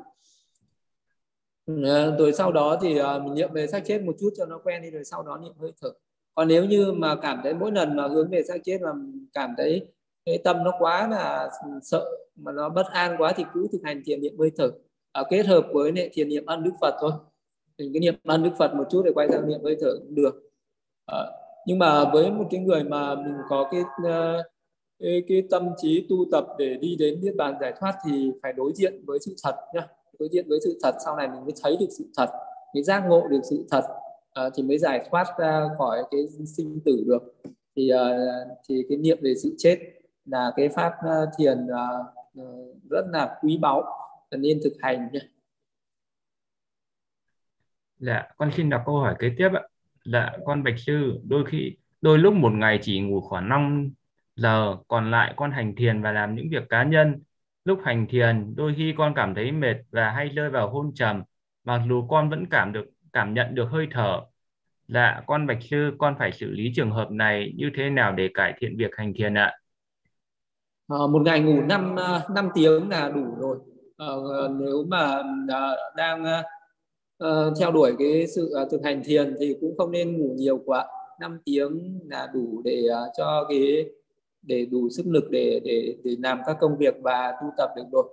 Ờ, 1.83 2.17
rồi 2.17 2.33
sau 2.33 2.51
đó 2.51 2.77
thì 2.81 2.97
ờ, 2.97 3.19
mình 3.19 3.33
niệm 3.33 3.49
về 3.53 3.67
xác 3.67 3.85
chết 3.85 4.01
một 4.01 4.15
chút 4.19 4.29
cho 4.38 4.45
nó 4.45 4.59
quen 4.63 4.81
đi 4.81 4.89
rồi 4.89 5.03
sau 5.03 5.23
đó 5.23 5.38
niệm 5.38 5.53
hơi 5.59 5.71
thở. 5.81 5.89
Còn 6.35 6.47
nếu 6.47 6.65
như 6.65 6.91
mà 6.91 7.15
cảm 7.15 7.39
thấy 7.43 7.53
mỗi 7.53 7.71
lần 7.71 7.95
mà 7.95 8.07
hướng 8.07 8.29
về 8.29 8.43
xác 8.43 8.57
chết 8.63 8.81
mà 8.81 8.91
cảm 9.33 9.53
thấy 9.57 9.88
cái 10.25 10.38
tâm 10.43 10.63
nó 10.63 10.71
quá 10.79 11.07
là 11.07 11.49
sợ 11.83 12.05
mà 12.35 12.51
nó 12.51 12.69
bất 12.69 12.85
an 12.91 13.15
quá 13.17 13.33
thì 13.35 13.43
cứ 13.53 13.67
thực 13.71 13.81
hành 13.83 14.01
thiền 14.05 14.21
niệm 14.21 14.38
hơi 14.39 14.51
thở. 14.57 14.71
À, 15.11 15.23
kết 15.29 15.45
hợp 15.45 15.67
với 15.73 15.91
lại 15.91 16.09
thiền 16.13 16.29
niệm 16.29 16.45
ăn 16.45 16.63
đức 16.63 16.71
phật 16.81 16.95
thôi. 17.01 17.11
Mình 17.77 17.91
cứ 17.93 17.99
niệm 17.99 18.15
ăn 18.23 18.43
đức 18.43 18.51
phật 18.59 18.73
một 18.75 18.88
chút 18.89 19.01
để 19.05 19.11
quay 19.15 19.27
sang 19.31 19.47
niệm 19.47 19.63
hơi 19.63 19.77
thở 19.81 19.91
cũng 19.99 20.15
được. 20.15 20.51
À, 21.05 21.17
nhưng 21.67 21.79
mà 21.79 22.11
với 22.13 22.31
một 22.31 22.45
cái 22.51 22.59
người 22.61 22.83
mà 22.83 23.15
mình 23.15 23.35
có 23.49 23.69
cái 23.71 23.83
cái, 24.99 25.23
cái 25.27 25.43
tâm 25.49 25.69
trí 25.77 26.05
tu 26.09 26.15
tập 26.31 26.45
để 26.57 26.77
đi 26.81 26.95
đến 26.99 27.21
niết 27.21 27.35
bàn 27.35 27.55
giải 27.61 27.73
thoát 27.79 27.93
thì 28.05 28.31
phải 28.43 28.53
đối 28.53 28.71
diện 28.75 29.03
với 29.05 29.19
sự 29.19 29.35
thật 29.43 29.55
nhá 29.73 29.88
đối 30.19 30.29
diện 30.31 30.45
với 30.49 30.59
sự 30.63 30.79
thật 30.83 30.95
sau 31.05 31.15
này 31.15 31.27
mình 31.27 31.43
mới 31.43 31.53
thấy 31.63 31.77
được 31.79 31.89
sự 31.97 32.05
thật 32.17 32.29
mới 32.73 32.83
giác 32.83 33.03
ngộ 33.07 33.27
được 33.27 33.41
sự 33.49 33.67
thật 33.71 33.83
uh, 34.45 34.53
thì 34.55 34.63
mới 34.63 34.77
giải 34.77 35.07
thoát 35.11 35.27
ra 35.39 35.67
khỏi 35.77 36.03
cái 36.11 36.21
sinh 36.57 36.79
tử 36.85 37.03
được 37.07 37.41
thì 37.75 37.91
uh, 37.93 38.57
thì 38.69 38.83
cái 38.89 38.97
niệm 38.97 39.17
về 39.21 39.33
sự 39.43 39.55
chết 39.57 39.79
là 40.25 40.51
cái 40.55 40.69
pháp 40.69 40.93
uh, 41.05 41.29
thiền 41.38 41.65
uh, 41.65 42.05
rất 42.89 43.05
là 43.11 43.38
quý 43.41 43.57
báu 43.57 43.83
nên 44.38 44.59
thực 44.63 44.73
hành 44.81 45.09
nhé. 45.13 45.19
Dạ, 47.99 48.27
con 48.38 48.51
xin 48.55 48.69
đọc 48.69 48.81
câu 48.85 48.95
hỏi 48.97 49.15
kế 49.19 49.31
tiếp 49.38 49.49
ạ. 49.53 49.61
Dạ, 50.05 50.31
con 50.45 50.63
bạch 50.63 50.79
sư, 50.79 51.19
đôi 51.23 51.45
khi 51.45 51.75
đôi 52.01 52.17
lúc 52.17 52.33
một 52.33 52.51
ngày 52.53 52.79
chỉ 52.81 52.99
ngủ 52.99 53.21
khoảng 53.21 53.49
5 53.49 53.93
giờ, 54.35 54.77
còn 54.88 55.11
lại 55.11 55.33
con 55.38 55.51
hành 55.51 55.75
thiền 55.75 56.01
và 56.01 56.11
làm 56.11 56.35
những 56.35 56.49
việc 56.51 56.69
cá 56.69 56.83
nhân. 56.83 57.23
Lúc 57.65 57.79
hành 57.83 58.07
thiền, 58.09 58.55
đôi 58.55 58.73
khi 58.77 58.93
con 58.97 59.13
cảm 59.15 59.35
thấy 59.35 59.51
mệt 59.51 59.75
và 59.91 60.09
hay 60.09 60.29
rơi 60.29 60.49
vào 60.49 60.69
hôn 60.69 60.91
trầm, 60.95 61.23
mặc 61.63 61.81
dù 61.89 62.07
con 62.09 62.29
vẫn 62.29 62.45
cảm 62.51 62.73
được 62.73 62.85
cảm 63.13 63.33
nhận 63.33 63.55
được 63.55 63.65
hơi 63.71 63.87
thở. 63.91 64.21
Dạ, 64.87 65.21
con 65.27 65.47
bạch 65.47 65.61
sư, 65.61 65.91
con 65.97 66.15
phải 66.19 66.31
xử 66.31 66.49
lý 66.49 66.71
trường 66.75 66.91
hợp 66.91 67.11
này 67.11 67.53
như 67.55 67.69
thế 67.75 67.89
nào 67.89 68.11
để 68.11 68.29
cải 68.33 68.53
thiện 68.59 68.77
việc 68.77 68.91
hành 68.97 69.13
thiền 69.13 69.33
ạ? 69.33 69.53
À, 70.87 70.97
một 71.11 71.21
ngày 71.25 71.39
ngủ 71.39 71.61
5 71.61 71.95
5 71.95 71.95
ờ, 72.35 72.51
tiếng 72.55 72.89
là 72.89 73.09
đủ 73.09 73.35
rồi. 73.39 73.57
À, 73.97 74.07
nếu 74.59 74.83
mà 74.87 75.23
à, 75.49 75.71
đang 75.97 76.23
uh, 77.23 77.53
theo 77.59 77.71
đuổi 77.71 77.95
cái 77.99 78.27
sự 78.27 78.53
uh, 78.63 78.71
thực 78.71 78.81
hành 78.83 79.01
thiền 79.05 79.35
thì 79.39 79.55
cũng 79.61 79.77
không 79.77 79.91
nên 79.91 80.17
ngủ 80.17 80.33
nhiều 80.37 80.61
quá 80.65 80.87
5 81.19 81.39
tiếng 81.45 81.99
là 82.09 82.27
đủ 82.33 82.61
để 82.65 82.83
uh, 82.89 83.13
cho 83.17 83.45
cái 83.49 83.85
để 84.41 84.65
đủ 84.65 84.89
sức 84.89 85.03
lực 85.08 85.29
để 85.29 85.62
để 85.63 85.96
để 86.03 86.15
làm 86.19 86.41
các 86.46 86.58
công 86.62 86.77
việc 86.77 86.96
và 87.01 87.34
tu 87.41 87.48
tập 87.58 87.69
được 87.75 87.86
rồi. 87.91 88.03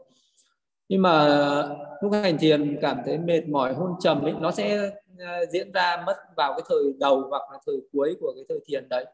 Nhưng 0.88 1.02
mà 1.02 1.28
lúc 2.02 2.12
hành 2.12 2.38
thiền 2.38 2.78
cảm 2.82 2.98
thấy 3.06 3.18
mệt 3.18 3.48
mỏi 3.48 3.74
hôn 3.74 3.90
trầm 4.00 4.22
ấy 4.22 4.34
nó 4.40 4.50
sẽ 4.50 4.90
à, 5.18 5.40
diễn 5.50 5.72
ra 5.72 6.02
mất 6.06 6.16
vào 6.36 6.52
cái 6.52 6.62
thời 6.68 6.92
đầu 7.00 7.24
hoặc 7.28 7.42
là 7.52 7.58
thời 7.66 7.76
cuối 7.92 8.16
của 8.20 8.32
cái 8.36 8.44
thời 8.48 8.58
thiền 8.66 8.88
đấy. 8.88 9.06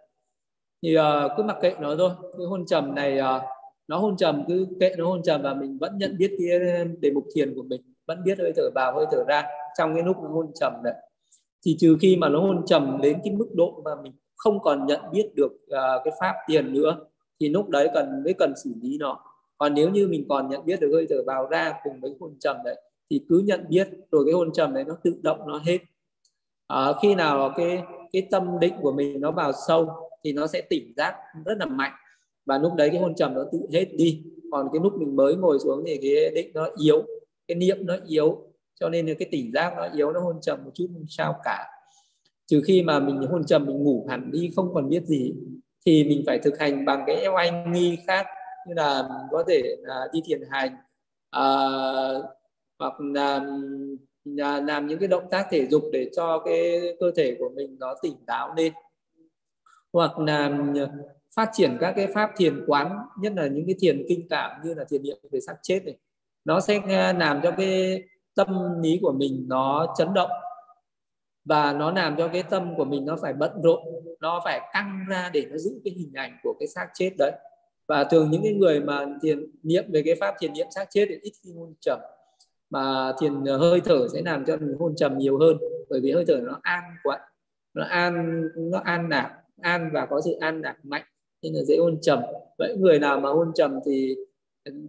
Thì 0.82 0.96
uh, 0.98 1.02
cứ 1.36 1.42
mặc 1.42 1.56
kệ 1.62 1.74
nó 1.80 1.96
thôi 1.96 2.10
cái 2.38 2.46
hôn 2.46 2.66
trầm 2.66 2.94
này 2.94 3.18
uh, 3.20 3.42
nó 3.88 3.98
hôn 3.98 4.16
trầm 4.16 4.44
cứ 4.48 4.66
kệ 4.80 4.94
nó 4.98 5.06
hôn 5.06 5.22
trầm 5.22 5.42
và 5.42 5.54
mình 5.54 5.78
vẫn 5.78 5.98
nhận 5.98 6.16
biết 6.18 6.36
cái 6.38 6.58
đề 7.00 7.10
mục 7.10 7.24
thiền 7.34 7.54
của 7.54 7.62
mình 7.62 7.80
vẫn 8.06 8.24
biết 8.24 8.38
hơi 8.38 8.52
thở 8.56 8.70
vào 8.74 8.94
hơi 8.94 9.06
thở 9.12 9.24
ra 9.24 9.44
trong 9.78 9.94
cái 9.94 10.02
lúc 10.02 10.16
nó 10.22 10.28
hôn 10.28 10.52
trầm 10.54 10.72
đấy. 10.84 10.94
Thì 11.64 11.76
trừ 11.78 11.96
khi 12.00 12.16
mà 12.16 12.28
nó 12.28 12.40
hôn 12.40 12.66
trầm 12.66 12.98
đến 13.02 13.20
cái 13.24 13.34
mức 13.34 13.48
độ 13.54 13.82
mà 13.84 13.90
mình 14.02 14.12
không 14.42 14.60
còn 14.60 14.86
nhận 14.86 15.00
biết 15.12 15.34
được 15.34 15.52
uh, 15.52 16.04
cái 16.04 16.14
pháp 16.20 16.34
tiền 16.46 16.72
nữa 16.72 16.96
thì 17.40 17.48
lúc 17.48 17.68
đấy 17.68 17.88
cần 17.94 18.22
mới 18.24 18.34
cần 18.38 18.52
xử 18.64 18.70
lý 18.82 18.98
nó. 18.98 19.24
Còn 19.58 19.74
nếu 19.74 19.90
như 19.90 20.08
mình 20.08 20.26
còn 20.28 20.48
nhận 20.48 20.64
biết 20.64 20.80
được 20.80 20.90
hơi 20.92 21.06
thở 21.10 21.22
vào 21.26 21.46
ra 21.46 21.74
cùng 21.84 22.00
với 22.00 22.14
hôn 22.20 22.34
trầm 22.40 22.56
đấy 22.64 22.82
thì 23.10 23.24
cứ 23.28 23.42
nhận 23.46 23.64
biết 23.68 23.88
rồi 24.10 24.24
cái 24.26 24.34
hôn 24.34 24.52
trầm 24.52 24.74
đấy 24.74 24.84
nó 24.84 24.96
tự 25.04 25.20
động 25.22 25.38
nó 25.46 25.60
hết. 25.64 25.78
À, 26.66 26.92
khi 27.02 27.14
nào 27.14 27.52
cái 27.56 27.82
cái 28.12 28.28
tâm 28.30 28.60
định 28.60 28.74
của 28.82 28.92
mình 28.92 29.20
nó 29.20 29.30
vào 29.30 29.52
sâu 29.68 29.88
thì 30.24 30.32
nó 30.32 30.46
sẽ 30.46 30.60
tỉnh 30.60 30.92
giác 30.96 31.14
rất 31.44 31.58
là 31.58 31.66
mạnh. 31.66 31.92
Và 32.46 32.58
lúc 32.58 32.74
đấy 32.74 32.90
cái 32.90 33.00
hôn 33.00 33.14
trầm 33.14 33.34
nó 33.34 33.44
tự 33.52 33.58
hết 33.72 33.84
đi. 33.94 34.22
Còn 34.52 34.68
cái 34.72 34.80
lúc 34.82 34.92
mình 34.98 35.16
mới 35.16 35.36
ngồi 35.36 35.58
xuống 35.58 35.84
thì 35.86 35.98
cái 36.02 36.30
định 36.34 36.50
nó 36.54 36.68
yếu 36.76 37.02
cái 37.48 37.54
niệm 37.54 37.86
nó 37.86 37.96
yếu 38.06 38.38
cho 38.80 38.88
nên 38.88 39.06
là 39.06 39.14
cái 39.18 39.28
tỉnh 39.32 39.50
giác 39.54 39.74
nó 39.76 39.88
yếu 39.94 40.12
nó 40.12 40.20
hôn 40.20 40.40
trầm 40.40 40.64
một 40.64 40.70
chút 40.74 40.86
không 40.92 41.04
sao 41.08 41.40
cả 41.44 41.66
trừ 42.52 42.62
khi 42.66 42.82
mà 42.82 43.00
mình 43.00 43.16
hôn 43.30 43.44
trầm 43.44 43.66
mình 43.66 43.82
ngủ 43.82 44.06
hẳn 44.08 44.30
đi 44.32 44.50
không 44.56 44.74
còn 44.74 44.88
biết 44.88 45.04
gì 45.04 45.34
thì 45.86 46.04
mình 46.04 46.22
phải 46.26 46.38
thực 46.38 46.58
hành 46.58 46.84
bằng 46.84 47.04
cái 47.06 47.16
eo 47.16 47.34
anh 47.34 47.72
nghi 47.72 47.98
khác 48.06 48.26
như 48.68 48.74
là 48.74 49.08
có 49.30 49.44
thể 49.48 49.76
là 49.82 50.08
đi 50.12 50.20
thiền 50.24 50.40
hành 50.50 50.76
à, 51.30 51.44
hoặc 52.78 52.92
là, 53.00 53.46
là 54.24 54.60
làm 54.60 54.86
những 54.86 54.98
cái 54.98 55.08
động 55.08 55.24
tác 55.30 55.46
thể 55.50 55.66
dục 55.66 55.82
để 55.92 56.10
cho 56.16 56.38
cái 56.38 56.80
cơ 57.00 57.10
thể 57.16 57.36
của 57.38 57.50
mình 57.54 57.76
nó 57.80 57.94
tỉnh 58.02 58.16
táo 58.26 58.54
lên. 58.56 58.72
Hoặc 59.92 60.18
là 60.18 60.58
phát 61.36 61.50
triển 61.52 61.76
các 61.80 61.92
cái 61.96 62.06
pháp 62.14 62.30
thiền 62.36 62.64
quán 62.66 62.98
nhất 63.20 63.32
là 63.36 63.46
những 63.46 63.66
cái 63.66 63.74
thiền 63.80 64.04
kinh 64.08 64.26
cảm 64.30 64.50
như 64.64 64.74
là 64.74 64.84
thiền 64.84 65.02
niệm 65.02 65.16
về 65.30 65.40
xác 65.40 65.54
chết 65.62 65.84
này. 65.84 65.96
Nó 66.44 66.60
sẽ 66.60 66.80
à, 66.88 67.12
làm 67.12 67.40
cho 67.42 67.50
cái 67.50 68.02
tâm 68.34 68.48
lý 68.82 68.98
của 69.02 69.12
mình 69.12 69.44
nó 69.48 69.94
chấn 69.98 70.14
động 70.14 70.30
và 71.44 71.72
nó 71.72 71.92
làm 71.92 72.16
cho 72.18 72.28
cái 72.28 72.42
tâm 72.42 72.74
của 72.76 72.84
mình 72.84 73.04
nó 73.06 73.16
phải 73.22 73.32
bận 73.32 73.62
rộn, 73.62 73.82
nó 74.20 74.40
phải 74.44 74.60
căng 74.72 75.04
ra 75.08 75.30
để 75.32 75.46
nó 75.50 75.58
giữ 75.58 75.80
cái 75.84 75.94
hình 75.96 76.12
ảnh 76.14 76.38
của 76.42 76.54
cái 76.60 76.68
xác 76.68 76.88
chết 76.94 77.10
đấy. 77.18 77.32
Và 77.88 78.04
thường 78.04 78.30
những 78.30 78.42
cái 78.42 78.52
người 78.52 78.80
mà 78.80 79.06
thiền 79.22 79.46
niệm 79.62 79.84
về 79.92 80.02
cái 80.04 80.14
pháp 80.20 80.34
thiền 80.40 80.52
niệm 80.52 80.66
xác 80.70 80.84
chết 80.90 81.06
thì 81.08 81.18
ít 81.22 81.32
khi 81.42 81.50
hôn 81.56 81.74
trầm, 81.80 82.00
mà 82.70 83.12
thiền 83.18 83.44
hơi 83.44 83.80
thở 83.84 84.08
sẽ 84.12 84.22
làm 84.24 84.44
cho 84.44 84.56
mình 84.56 84.76
hôn 84.78 84.96
trầm 84.96 85.18
nhiều 85.18 85.38
hơn, 85.38 85.56
bởi 85.90 86.00
vì 86.00 86.12
hơi 86.12 86.24
thở 86.28 86.40
nó 86.42 86.58
an 86.62 86.82
quá, 87.02 87.20
nó 87.74 87.84
an 87.84 88.42
nó 88.56 88.78
an 88.84 89.08
lạc 89.08 89.38
an 89.60 89.90
và 89.92 90.06
có 90.06 90.20
sự 90.20 90.32
an 90.40 90.60
lạc 90.60 90.76
mạnh, 90.82 91.04
nên 91.42 91.54
là 91.54 91.62
dễ 91.62 91.76
hôn 91.80 91.98
trầm. 92.02 92.22
Vậy 92.58 92.76
người 92.78 92.98
nào 92.98 93.20
mà 93.20 93.30
hôn 93.30 93.52
trầm 93.54 93.80
thì 93.86 94.16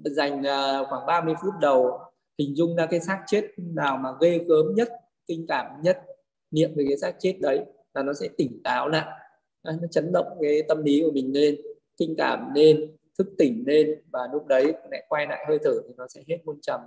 dành 0.04 0.44
à, 0.48 0.84
khoảng 0.90 1.06
30 1.06 1.36
phút 1.42 1.54
đầu 1.62 2.00
hình 2.40 2.56
dung 2.56 2.76
ra 2.76 2.86
cái 2.86 3.00
xác 3.00 3.24
chết 3.28 3.42
nào 3.58 3.98
mà 3.98 4.10
ghê 4.22 4.38
gớm 4.38 4.76
nhất, 4.76 4.90
kinh 5.28 5.46
cảm 5.48 5.66
nhất 5.82 6.04
niệm 6.54 6.72
về 6.76 6.84
cái 6.88 6.98
xác 6.98 7.16
chết 7.20 7.38
đấy 7.42 7.66
là 7.94 8.04
nó 8.04 8.14
sẽ 8.14 8.28
tỉnh 8.38 8.62
táo 8.64 8.90
lại 8.90 9.06
nó 9.64 9.74
chấn 9.92 10.12
động 10.14 10.28
cái 10.42 10.62
tâm 10.68 10.84
lý 10.84 11.02
của 11.06 11.12
mình 11.12 11.34
lên 11.34 11.56
kinh 11.98 12.16
cảm 12.18 12.54
lên 12.56 12.96
thức 13.18 13.28
tỉnh 13.38 13.64
lên 13.68 14.02
và 14.12 14.20
lúc 14.34 14.48
đấy 14.48 14.74
lại 14.92 15.06
quay 15.10 15.28
lại 15.28 15.46
hơi 15.48 15.58
thở 15.64 15.72
thì 15.88 15.94
nó 15.98 16.08
sẽ 16.08 16.22
hết 16.28 16.38
môn 16.46 16.60
trầm 16.62 16.80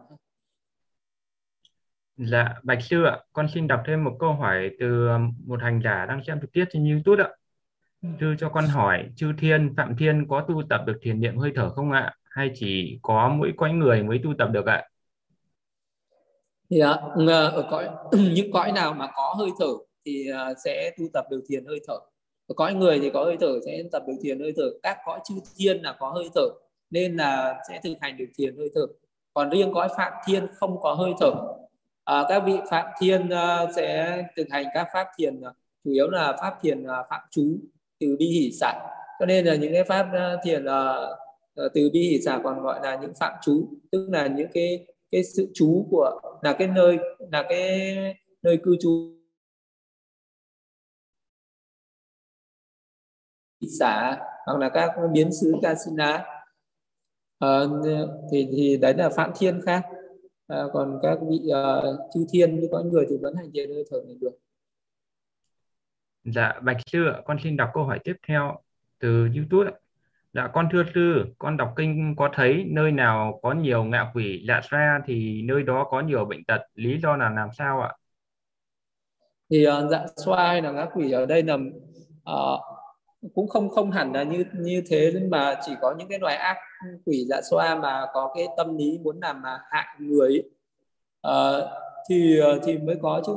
Dạ, 2.18 2.54
Bạch 2.62 2.82
Sư 2.82 3.04
ạ, 3.04 3.18
con 3.32 3.46
xin 3.54 3.66
đọc 3.66 3.82
thêm 3.86 4.04
một 4.04 4.16
câu 4.20 4.32
hỏi 4.32 4.70
từ 4.80 5.08
một 5.46 5.62
hành 5.62 5.80
giả 5.84 6.06
đang 6.06 6.20
xem 6.26 6.40
trực 6.40 6.52
tiếp 6.52 6.64
trên 6.70 6.90
YouTube 6.90 7.24
ạ. 7.24 7.30
Sư 8.20 8.34
cho 8.38 8.48
con 8.48 8.66
hỏi, 8.66 9.04
chư 9.16 9.32
thiên, 9.38 9.74
Phạm 9.76 9.96
Thiên 9.96 10.26
có 10.28 10.44
tu 10.48 10.62
tập 10.70 10.80
được 10.86 10.98
thiền 11.02 11.20
niệm 11.20 11.36
hơi 11.36 11.52
thở 11.54 11.70
không 11.70 11.92
ạ? 11.92 12.14
Hay 12.24 12.50
chỉ 12.54 12.98
có 13.02 13.28
mỗi 13.28 13.52
cõi 13.56 13.72
người 13.72 14.02
mới 14.02 14.20
tu 14.24 14.34
tập 14.38 14.48
được 14.52 14.66
ạ? 14.66 14.88
Thì 16.70 16.82
uh, 16.82 17.54
ở 17.54 17.66
cõi 17.70 17.88
những 18.34 18.52
cõi 18.52 18.72
nào 18.72 18.94
mà 18.94 19.08
có 19.16 19.34
hơi 19.38 19.50
thở 19.58 19.68
thì 20.04 20.26
uh, 20.32 20.56
sẽ 20.64 20.90
tu 20.98 21.04
tập 21.12 21.24
được 21.30 21.42
thiền 21.48 21.64
hơi 21.66 21.80
thở. 21.86 21.98
Ở 22.46 22.54
cõi 22.56 22.74
người 22.74 23.00
thì 23.00 23.10
có 23.10 23.24
hơi 23.24 23.36
thở 23.40 23.60
sẽ 23.66 23.82
tập 23.92 24.02
được 24.06 24.14
thiền 24.22 24.40
hơi 24.40 24.52
thở. 24.56 24.70
Các 24.82 24.98
cõi 25.04 25.20
chư 25.24 25.34
thiên 25.56 25.82
là 25.82 25.96
có 25.98 26.10
hơi 26.10 26.28
thở 26.34 26.48
nên 26.90 27.16
là 27.16 27.60
sẽ 27.68 27.80
thực 27.84 27.94
hành 28.00 28.16
được 28.16 28.26
thiền 28.38 28.56
hơi 28.56 28.70
thở. 28.74 28.86
Còn 29.34 29.50
riêng 29.50 29.72
cõi 29.74 29.88
phạm 29.96 30.12
thiên 30.26 30.46
không 30.54 30.80
có 30.80 30.94
hơi 30.94 31.12
thở. 31.20 31.30
À, 32.04 32.24
các 32.28 32.42
vị 32.46 32.54
phạm 32.70 32.86
thiên 33.00 33.26
uh, 33.26 33.70
sẽ 33.76 34.22
thực 34.36 34.46
hành 34.50 34.64
các 34.74 34.88
pháp 34.92 35.06
thiền 35.18 35.40
uh, 35.40 35.56
chủ 35.84 35.90
yếu 35.90 36.10
là 36.10 36.36
pháp 36.40 36.54
thiền 36.62 36.82
uh, 36.82 37.06
phạm 37.10 37.20
chú 37.30 37.58
từ 38.00 38.16
bi 38.18 38.26
hỷ 38.26 38.52
xả. 38.52 38.72
Cho 39.20 39.26
nên 39.26 39.44
là 39.46 39.54
những 39.54 39.72
cái 39.72 39.84
pháp 39.84 40.06
uh, 40.06 40.40
thiền 40.44 40.64
uh, 40.64 41.72
từ 41.74 41.90
bi 41.92 42.00
hỷ 42.00 42.20
xả 42.20 42.40
còn 42.44 42.62
gọi 42.62 42.80
là 42.82 42.96
những 42.96 43.12
phạm 43.20 43.32
chú 43.42 43.68
tức 43.92 44.08
là 44.12 44.26
những 44.26 44.48
cái 44.52 44.86
cái 45.10 45.24
sự 45.24 45.50
trú 45.54 45.86
của 45.90 46.20
là 46.42 46.56
cái 46.58 46.68
nơi 46.68 46.98
là 47.32 47.46
cái 47.48 47.96
nơi 48.42 48.60
cư 48.62 48.76
trú. 48.80 49.12
Xả 53.78 54.20
hoặc 54.46 54.58
là 54.58 54.68
các 54.74 54.90
biến 55.12 55.30
xứ 55.32 55.52
casina. 55.62 56.24
À, 57.38 57.60
thì 58.32 58.48
thì 58.52 58.76
đấy 58.76 58.94
là 58.96 59.08
phạm 59.08 59.30
thiên 59.38 59.60
khác. 59.66 59.84
À, 60.46 60.62
còn 60.72 60.98
các 61.02 61.18
vị 61.30 61.40
uh, 61.46 62.00
chư 62.14 62.26
thiên 62.30 62.60
như 62.60 62.68
có 62.72 62.82
người 62.82 63.06
thì 63.10 63.16
vẫn 63.22 63.34
hành 63.34 63.50
về 63.54 63.66
hơi 63.74 63.84
thở 63.90 64.02
này 64.06 64.16
được. 64.20 64.38
Dạ 66.24 66.60
bạch 66.62 66.76
sư 66.86 66.98
con 67.24 67.36
xin 67.42 67.56
đọc 67.56 67.70
câu 67.74 67.84
hỏi 67.84 67.98
tiếp 68.04 68.14
theo 68.28 68.60
từ 68.98 69.28
youtube 69.36 69.70
ạ. 69.70 69.74
Dạ 70.36 70.48
con 70.52 70.68
thưa 70.72 70.82
sư, 70.94 71.24
con 71.38 71.56
đọc 71.56 71.72
kinh 71.76 72.14
có 72.16 72.30
thấy 72.34 72.64
nơi 72.66 72.92
nào 72.92 73.40
có 73.42 73.52
nhiều 73.52 73.84
ngạ 73.84 74.10
quỷ 74.14 74.44
dạ 74.48 74.60
xoa 74.70 75.00
thì 75.06 75.42
nơi 75.42 75.62
đó 75.62 75.86
có 75.90 76.00
nhiều 76.00 76.24
bệnh 76.24 76.44
tật, 76.44 76.60
lý 76.74 77.00
do 77.02 77.16
là 77.16 77.30
làm 77.30 77.48
sao 77.58 77.80
ạ? 77.80 77.92
Thì 79.50 79.66
uh, 79.68 79.90
dạ 79.90 80.06
xoa 80.16 80.48
hay 80.48 80.62
là 80.62 80.70
ngạ 80.70 80.86
quỷ 80.94 81.12
ở 81.12 81.26
đây 81.26 81.42
là 81.42 81.54
uh, 81.54 82.60
cũng 83.34 83.48
không 83.48 83.68
không 83.68 83.90
hẳn 83.90 84.12
là 84.12 84.22
như 84.22 84.44
như 84.52 84.82
thế 84.88 85.12
mà 85.30 85.54
chỉ 85.66 85.72
có 85.80 85.94
những 85.98 86.08
cái 86.08 86.18
loài 86.18 86.36
ác 86.36 86.56
quỷ 87.06 87.26
dạ 87.28 87.40
xoa 87.50 87.74
mà 87.74 88.06
có 88.12 88.32
cái 88.36 88.46
tâm 88.56 88.76
lý 88.76 88.98
muốn 88.98 89.20
làm 89.20 89.42
mà 89.42 89.58
hại 89.70 89.86
người 89.98 90.42
uh, 91.28 91.68
thì 92.08 92.40
thì 92.64 92.78
mới 92.78 92.96
có 93.02 93.22
chứ 93.26 93.32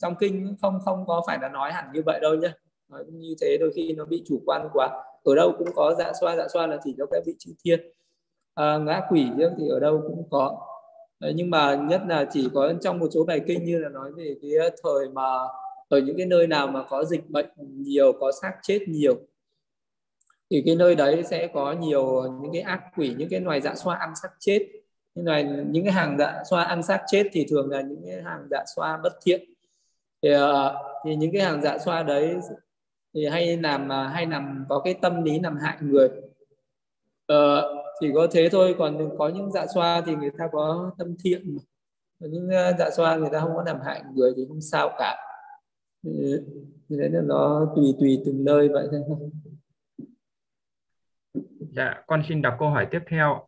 trong 0.00 0.14
kinh 0.20 0.56
không 0.62 0.78
không 0.84 1.06
có 1.06 1.22
phải 1.26 1.38
là 1.42 1.48
nói 1.48 1.72
hẳn 1.72 1.84
như 1.92 2.02
vậy 2.06 2.20
đâu 2.22 2.34
nhé 2.34 2.48
nói 2.88 3.04
như 3.12 3.34
thế 3.40 3.56
đôi 3.60 3.72
khi 3.74 3.92
nó 3.92 4.04
bị 4.04 4.22
chủ 4.26 4.42
quan 4.46 4.68
quá 4.72 5.04
ở 5.24 5.34
đâu 5.34 5.52
cũng 5.58 5.68
có 5.74 5.94
dạ 5.98 6.12
xoa 6.20 6.36
dạ 6.36 6.48
xoa 6.48 6.66
là 6.66 6.78
chỉ 6.84 6.94
cho 6.98 7.06
các 7.06 7.22
vị 7.26 7.34
chư 7.38 7.52
thiên. 7.64 7.80
À, 8.54 8.78
ngã 8.78 9.02
quỷ 9.10 9.26
thì 9.58 9.68
ở 9.68 9.80
đâu 9.80 10.02
cũng 10.06 10.28
có. 10.30 10.58
Đấy, 11.20 11.32
nhưng 11.36 11.50
mà 11.50 11.74
nhất 11.74 12.02
là 12.08 12.26
chỉ 12.32 12.48
có 12.54 12.72
trong 12.80 12.98
một 12.98 13.08
số 13.14 13.24
bài 13.24 13.40
kinh 13.46 13.64
như 13.64 13.78
là 13.78 13.88
nói 13.88 14.12
về 14.12 14.36
cái 14.42 14.70
thời 14.82 15.08
mà 15.08 15.22
ở 15.88 15.98
những 15.98 16.16
cái 16.16 16.26
nơi 16.26 16.46
nào 16.46 16.66
mà 16.66 16.84
có 16.88 17.04
dịch 17.04 17.30
bệnh 17.30 17.46
nhiều 17.58 18.12
có 18.12 18.32
xác 18.32 18.52
chết 18.62 18.78
nhiều 18.88 19.14
thì 20.52 20.62
cái 20.66 20.76
nơi 20.76 20.94
đấy 20.94 21.22
sẽ 21.30 21.46
có 21.46 21.72
nhiều 21.72 22.22
những 22.42 22.52
cái 22.52 22.62
ác 22.62 22.82
quỷ 22.96 23.14
những 23.18 23.28
cái 23.28 23.40
loài 23.40 23.60
dạ 23.60 23.74
xoa 23.74 23.96
ăn 23.96 24.12
xác 24.22 24.28
chết. 24.38 24.66
Những 25.14 25.26
loài 25.26 25.44
những 25.44 25.84
cái 25.84 25.92
hàng 25.92 26.16
dạ 26.18 26.42
xoa 26.50 26.64
ăn 26.64 26.82
xác 26.82 27.02
chết 27.06 27.28
thì 27.32 27.46
thường 27.50 27.70
là 27.70 27.80
những 27.80 28.02
cái 28.06 28.22
hàng 28.22 28.46
dạ 28.50 28.64
xoa 28.76 28.98
bất 29.02 29.12
thiện. 29.24 29.44
Thì, 30.22 30.30
ờ, 30.30 30.74
thì 31.04 31.16
những 31.16 31.32
cái 31.32 31.42
hàng 31.42 31.62
dạ 31.62 31.78
xoa 31.78 32.02
đấy 32.02 32.36
thì 33.14 33.26
hay 33.26 33.56
làm 33.56 33.92
à, 33.92 34.08
hay 34.08 34.26
nằm 34.26 34.64
có 34.68 34.80
cái 34.84 34.94
tâm 34.94 35.22
lý 35.22 35.40
làm 35.40 35.56
hại 35.56 35.76
người. 35.80 36.08
Ờ, 37.26 37.74
chỉ 38.00 38.10
có 38.14 38.26
thế 38.32 38.48
thôi 38.52 38.74
còn 38.78 39.08
có 39.18 39.28
những 39.28 39.52
dạ 39.52 39.66
xoa 39.74 40.00
thì 40.06 40.14
người 40.14 40.30
ta 40.38 40.48
có 40.52 40.90
tâm 40.98 41.14
thiện 41.24 41.56
mà. 41.56 41.62
Những 42.28 42.50
à, 42.50 42.72
dạ 42.78 42.90
xoa 42.90 43.16
người 43.16 43.28
ta 43.32 43.40
không 43.40 43.56
có 43.56 43.62
làm 43.66 43.80
hại 43.84 44.02
người 44.14 44.32
thì 44.36 44.44
không 44.48 44.60
sao 44.60 44.90
cả. 44.98 45.16
Ừ, 46.02 46.46
thì 46.88 46.96
đấy 46.96 47.10
là 47.10 47.20
nó 47.24 47.72
tùy 47.76 47.94
tùy 48.00 48.22
từng 48.26 48.44
nơi 48.44 48.68
vậy 48.68 48.88
thôi. 48.90 49.30
Dạ 51.72 52.02
con 52.06 52.22
xin 52.28 52.42
đọc 52.42 52.54
câu 52.58 52.68
hỏi 52.68 52.86
tiếp 52.90 53.00
theo. 53.08 53.46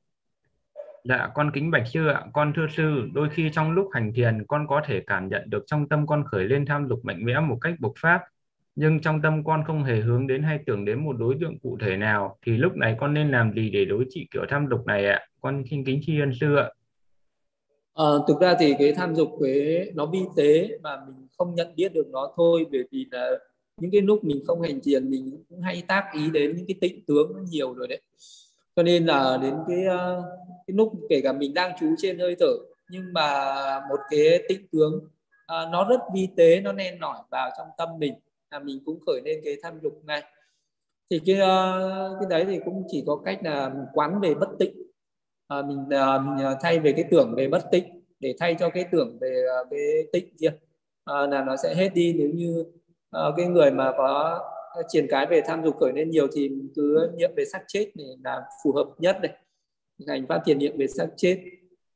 Dạ, 1.08 1.30
con 1.34 1.50
kính 1.54 1.70
bạch 1.70 1.86
sư 1.86 2.08
ạ, 2.08 2.24
con 2.32 2.52
thưa 2.56 2.66
sư, 2.76 3.08
đôi 3.14 3.28
khi 3.32 3.50
trong 3.52 3.72
lúc 3.72 3.88
hành 3.92 4.12
thiền 4.14 4.44
con 4.48 4.66
có 4.68 4.82
thể 4.86 5.02
cảm 5.06 5.28
nhận 5.28 5.50
được 5.50 5.64
trong 5.66 5.88
tâm 5.88 6.06
con 6.06 6.24
khởi 6.24 6.44
lên 6.44 6.66
tham 6.66 6.88
dục 6.88 7.00
mạnh 7.02 7.24
mẽ 7.24 7.40
một 7.40 7.58
cách 7.60 7.74
bộc 7.80 7.92
phát, 8.00 8.20
nhưng 8.76 9.00
trong 9.00 9.22
tâm 9.22 9.44
con 9.44 9.64
không 9.66 9.84
hề 9.84 10.00
hướng 10.00 10.26
đến 10.26 10.42
hay 10.42 10.58
tưởng 10.66 10.84
đến 10.84 11.04
một 11.04 11.12
đối 11.18 11.36
tượng 11.40 11.58
cụ 11.58 11.78
thể 11.80 11.96
nào, 11.96 12.38
thì 12.46 12.52
lúc 12.52 12.76
này 12.76 12.96
con 13.00 13.14
nên 13.14 13.30
làm 13.30 13.52
gì 13.54 13.70
để 13.70 13.84
đối 13.84 14.04
trị 14.10 14.26
kiểu 14.30 14.42
tham 14.48 14.66
dục 14.70 14.86
này 14.86 15.06
ạ? 15.06 15.26
Con 15.40 15.64
xin 15.70 15.84
kính 15.84 16.00
tri 16.06 16.20
ân 16.20 16.32
sư 16.40 16.56
ạ. 16.56 16.70
À, 17.94 18.04
thực 18.28 18.40
ra 18.40 18.54
thì 18.58 18.74
cái 18.78 18.92
tham 18.92 19.14
dục 19.14 19.28
cái 19.42 19.90
nó 19.94 20.06
vi 20.06 20.20
tế 20.36 20.68
mà 20.82 20.96
mình 21.06 21.26
không 21.38 21.54
nhận 21.54 21.74
biết 21.76 21.92
được 21.94 22.06
nó 22.12 22.32
thôi, 22.36 22.66
bởi 22.72 22.84
vì 22.90 23.06
là 23.10 23.30
những 23.76 23.90
cái 23.90 24.00
lúc 24.00 24.24
mình 24.24 24.42
không 24.46 24.62
hành 24.62 24.80
thiền 24.84 25.10
mình 25.10 25.44
cũng 25.48 25.60
hay 25.60 25.82
tác 25.88 26.04
ý 26.12 26.30
đến 26.30 26.56
những 26.56 26.66
cái 26.66 26.74
tịnh 26.80 27.04
tướng 27.06 27.32
nó 27.34 27.40
nhiều 27.50 27.74
rồi 27.74 27.88
đấy 27.88 28.00
cho 28.76 28.82
nên 28.82 29.06
là 29.06 29.38
đến 29.42 29.54
cái 29.68 29.84
ờ, 29.84 30.22
cái 30.66 30.74
lúc 30.74 30.92
kể 31.08 31.20
cả 31.20 31.32
mình 31.32 31.54
đang 31.54 31.72
trú 31.80 31.86
trên 31.98 32.18
hơi 32.18 32.36
thở 32.40 32.52
nhưng 32.90 33.12
mà 33.12 33.44
một 33.88 34.00
cái 34.10 34.44
tịnh 34.48 34.68
tướng 34.72 35.08
ờ, 35.46 35.68
nó 35.72 35.84
rất 35.84 36.00
vi 36.14 36.28
tế 36.36 36.60
nó 36.60 36.72
len 36.72 36.98
nổi 36.98 37.16
vào 37.30 37.50
trong 37.58 37.66
tâm 37.78 37.88
mình 37.98 38.14
là 38.54 38.60
mình 38.60 38.78
cũng 38.84 39.00
khởi 39.06 39.20
lên 39.24 39.40
cái 39.44 39.56
tham 39.62 39.78
dục 39.82 40.04
này. 40.04 40.22
Thì 41.10 41.20
cái 41.26 41.36
ờ, 41.36 42.16
cái 42.20 42.28
đấy 42.30 42.44
thì 42.48 42.60
cũng 42.64 42.84
chỉ 42.88 43.04
có 43.06 43.16
cách 43.24 43.38
là 43.42 43.68
mình 43.68 43.86
quán 43.94 44.20
về 44.20 44.34
bất 44.34 44.48
tịnh. 44.58 44.74
À, 45.48 45.62
mình 45.62 45.84
ờ, 45.90 46.18
mình 46.18 46.46
thay 46.60 46.78
về 46.78 46.92
cái 46.92 47.04
tưởng 47.10 47.34
về 47.36 47.48
bất 47.48 47.64
tịnh 47.70 47.84
để 48.20 48.34
thay 48.38 48.56
cho 48.60 48.70
cái 48.70 48.84
tưởng 48.92 49.18
về 49.20 49.44
uh, 49.62 49.66
cái 49.70 49.80
tịnh 50.12 50.36
kia. 50.40 50.52
À, 51.04 51.26
là 51.26 51.44
nó 51.44 51.56
sẽ 51.56 51.74
hết 51.74 51.88
đi 51.94 52.14
nếu 52.18 52.28
như 52.34 52.64
à, 53.10 53.22
cái 53.36 53.46
người 53.46 53.70
mà 53.70 53.92
có 53.96 54.40
triển 54.88 55.06
cái 55.10 55.26
về 55.26 55.42
tham 55.46 55.64
dục 55.64 55.76
khởi 55.80 55.92
lên 55.92 56.10
nhiều 56.10 56.26
thì 56.32 56.50
cứ 56.76 57.10
niệm 57.16 57.30
về 57.36 57.44
sắc 57.44 57.62
chết 57.68 57.90
để 57.94 58.04
là 58.24 58.42
phù 58.64 58.72
hợp 58.72 58.86
nhất 58.98 59.16
này. 59.22 59.32
Hình 59.98 60.08
ảnh 60.08 60.26
phát 60.26 60.40
thiền 60.44 60.58
niệm 60.58 60.76
về 60.76 60.86
sắc 60.86 61.08
chết 61.16 61.44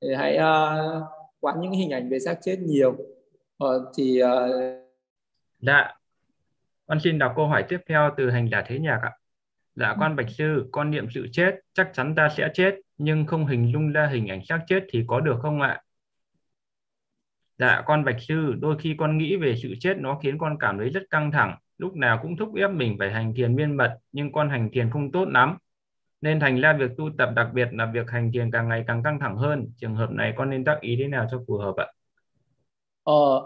để 0.01 0.15
hãy 0.17 0.37
uh, 0.37 1.03
quán 1.41 1.61
những 1.61 1.73
hình 1.73 1.91
ảnh 1.91 2.09
về 2.09 2.19
sắc 2.19 2.39
chết 2.43 2.59
nhiều. 2.61 2.97
Uh, 3.65 3.83
thì 3.97 4.23
uh... 4.23 4.29
dạ 5.61 5.98
con 6.89 7.01
xin 7.01 7.19
đọc 7.19 7.33
câu 7.37 7.49
hỏi 7.49 7.65
tiếp 7.69 7.79
theo 7.89 8.11
từ 8.17 8.31
hành 8.31 8.49
giả 8.51 8.63
thế 8.67 8.79
nhạc 8.79 9.01
ạ. 9.03 9.13
Dạ 9.75 9.97
con 10.01 10.17
bạch 10.17 10.31
sư 10.31 10.69
con 10.73 10.91
niệm 10.91 11.07
sự 11.15 11.27
chết 11.33 11.55
chắc 11.73 11.91
chắn 11.93 12.15
ta 12.15 12.29
sẽ 12.37 12.49
chết 12.55 12.75
nhưng 12.99 13.27
không 13.27 13.47
hình 13.47 13.73
dung 13.73 13.93
ra 13.93 14.07
hình 14.07 14.27
ảnh 14.27 14.45
xác 14.45 14.61
chết 14.67 14.85
thì 14.91 15.05
có 15.07 15.21
được 15.21 15.39
không 15.43 15.61
ạ? 15.61 15.83
Dạ 17.59 17.83
con 17.87 18.05
bạch 18.05 18.21
sư 18.21 18.55
đôi 18.61 18.79
khi 18.79 18.95
con 18.99 19.19
nghĩ 19.19 19.37
về 19.37 19.55
sự 19.63 19.75
chết 19.81 19.97
nó 19.99 20.19
khiến 20.23 20.39
con 20.39 20.57
cảm 20.61 20.79
thấy 20.79 20.89
rất 20.89 21.03
căng 21.11 21.33
thẳng 21.33 21.59
lúc 21.79 21.97
nào 21.97 22.19
cũng 22.23 22.37
thúc 22.37 22.55
ép 22.57 22.71
mình 22.71 22.97
phải 22.99 23.13
hành 23.13 23.35
thiền 23.35 23.57
miên 23.57 23.77
mật 23.77 23.99
nhưng 24.13 24.33
con 24.33 24.51
hành 24.51 24.69
thiền 24.73 24.91
không 24.91 25.13
tốt 25.13 25.29
lắm. 25.29 25.59
Nên 26.21 26.41
thành 26.41 26.61
ra 26.61 26.73
việc 26.73 26.91
tu 26.99 27.11
tập 27.19 27.31
đặc 27.37 27.49
biệt 27.55 27.69
là 27.73 27.87
việc 27.87 28.11
hành 28.11 28.33
thiền 28.33 28.51
càng 28.51 28.69
ngày 28.69 28.85
càng 28.87 29.03
căng 29.03 29.21
thẳng 29.21 29.37
hơn. 29.37 29.73
Trường 29.77 29.95
hợp 29.95 30.11
này 30.11 30.33
con 30.37 30.51
nên 30.51 30.65
tác 30.65 30.81
ý 30.81 30.97
thế 30.99 31.09
nào 31.09 31.27
cho 31.31 31.43
phù 31.47 31.59
hợp 31.59 31.77
ạ? 31.77 31.87
Ờ 33.03 33.41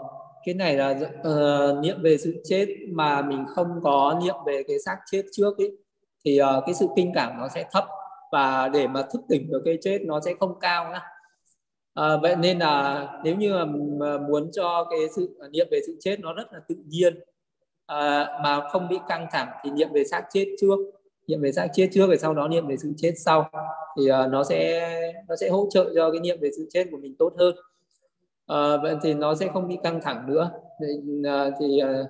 cái 0.45 0.55
này 0.55 0.75
là 0.77 0.99
uh, 1.29 1.83
niệm 1.83 2.01
về 2.01 2.17
sự 2.17 2.41
chết 2.43 2.67
mà 2.91 3.21
mình 3.21 3.45
không 3.55 3.67
có 3.83 4.19
niệm 4.23 4.35
về 4.45 4.63
cái 4.67 4.77
xác 4.85 4.97
chết 5.11 5.23
trước 5.31 5.57
ấy 5.57 5.71
thì 6.25 6.41
uh, 6.41 6.63
cái 6.65 6.75
sự 6.75 6.87
kinh 6.95 7.11
cảm 7.15 7.37
nó 7.37 7.47
sẽ 7.55 7.65
thấp 7.71 7.85
và 8.33 8.69
để 8.73 8.87
mà 8.87 9.01
thức 9.01 9.21
tỉnh 9.29 9.51
được 9.51 9.61
cái 9.65 9.77
chết 9.81 10.01
nó 10.01 10.19
sẽ 10.25 10.33
không 10.39 10.59
cao 10.59 10.91
nhá. 10.91 11.01
À, 11.93 12.17
vậy 12.21 12.35
nên 12.35 12.59
là 12.59 13.07
nếu 13.23 13.35
như 13.35 13.53
mà 13.99 14.17
muốn 14.17 14.51
cho 14.51 14.87
cái 14.89 14.99
sự 15.15 15.37
à, 15.39 15.47
niệm 15.51 15.67
về 15.71 15.79
sự 15.87 15.97
chết 15.99 16.19
nó 16.19 16.33
rất 16.33 16.53
là 16.53 16.59
tự 16.67 16.75
nhiên 16.87 17.19
à, 17.85 18.27
mà 18.43 18.69
không 18.69 18.89
bị 18.89 18.97
căng 19.07 19.27
thẳng 19.31 19.47
thì 19.63 19.71
niệm 19.71 19.87
về 19.93 20.03
xác 20.03 20.23
chết 20.33 20.45
trước. 20.61 20.75
Niệm 21.27 21.41
về 21.41 21.51
xác 21.51 21.67
chết 21.73 21.89
trước 21.93 22.07
rồi 22.07 22.17
sau 22.17 22.33
đó 22.33 22.47
niệm 22.47 22.67
về 22.67 22.75
sự 22.77 22.93
chết 22.97 23.13
sau 23.17 23.49
thì 23.97 24.03
uh, 24.03 24.31
nó 24.31 24.43
sẽ 24.43 24.89
nó 25.27 25.35
sẽ 25.35 25.49
hỗ 25.49 25.67
trợ 25.71 25.91
cho 25.95 26.11
cái 26.11 26.19
niệm 26.19 26.37
về 26.41 26.49
sự 26.57 26.67
chết 26.73 26.87
của 26.91 26.97
mình 26.97 27.15
tốt 27.19 27.33
hơn 27.37 27.55
à, 28.47 28.77
vậy 28.77 28.95
thì 29.03 29.13
nó 29.13 29.35
sẽ 29.35 29.47
không 29.53 29.67
bị 29.67 29.77
căng 29.83 30.01
thẳng 30.01 30.25
nữa. 30.27 30.51
Thì, 30.79 30.87
à, 31.25 31.49
thì 31.59 31.79
à, 31.79 32.03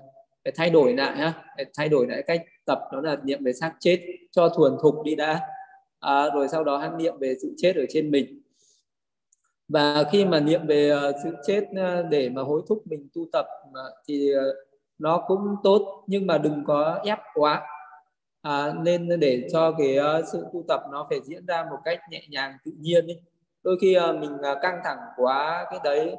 phải 0.44 0.54
thay 0.56 0.70
đổi 0.70 0.94
lại 0.94 1.18
ha. 1.18 1.34
Phải 1.56 1.66
thay 1.78 1.90
đổi 1.90 2.08
lại 2.08 2.24
cách 2.28 2.42
tập 2.66 2.80
đó 2.94 3.02
là 3.02 3.18
niệm 3.24 3.44
về 3.44 3.54
xác 3.54 3.74
chết 3.80 4.00
cho 4.32 4.50
thuần 4.50 4.78
thục 4.82 4.96
đi 5.06 5.16
đã. 5.16 5.40
À, 6.00 6.30
rồi 6.34 6.48
sau 6.48 6.64
đó 6.64 6.78
hãy 6.78 6.90
niệm 6.98 7.14
về 7.20 7.36
sự 7.42 7.54
chết 7.58 7.76
ở 7.76 7.84
trên 7.90 8.12
mình. 8.12 8.40
Và 9.68 10.04
khi 10.12 10.26
mà 10.26 10.40
niệm 10.40 10.68
về 10.68 10.96
uh, 10.96 11.16
sự 11.24 11.36
chết 11.48 11.64
uh, 11.72 12.06
để 12.10 12.30
mà 12.30 12.42
hối 12.42 12.62
thúc 12.68 12.82
mình 12.86 13.08
tu 13.14 13.26
tập 13.32 13.46
uh, 13.70 13.94
thì 14.08 14.36
uh, 14.36 14.56
nó 15.00 15.24
cũng 15.28 15.56
tốt 15.64 16.04
nhưng 16.08 16.28
mà 16.28 16.38
đừng 16.38 16.64
có 16.66 17.02
ép 17.06 17.20
quá. 17.34 17.62
À, 18.42 18.74
nên 18.84 19.20
để 19.20 19.48
cho 19.54 19.72
cái 19.72 19.98
uh, 19.98 20.26
sự 20.32 20.46
tu 20.54 20.64
tập 20.68 20.82
nó 20.92 21.08
phải 21.10 21.20
diễn 21.24 21.46
ra 21.46 21.66
một 21.72 21.78
cách 21.86 22.00
nhẹ 22.10 22.22
nhàng 22.30 22.58
tự 22.66 22.72
nhiên 22.80 23.08
ấy 23.08 23.22
đôi 23.64 23.78
khi 23.82 23.98
uh, 24.10 24.16
mình 24.16 24.34
uh, 24.34 24.58
căng 24.62 24.82
thẳng 24.84 24.98
quá 25.16 25.66
cái 25.72 25.80
đấy 25.84 26.16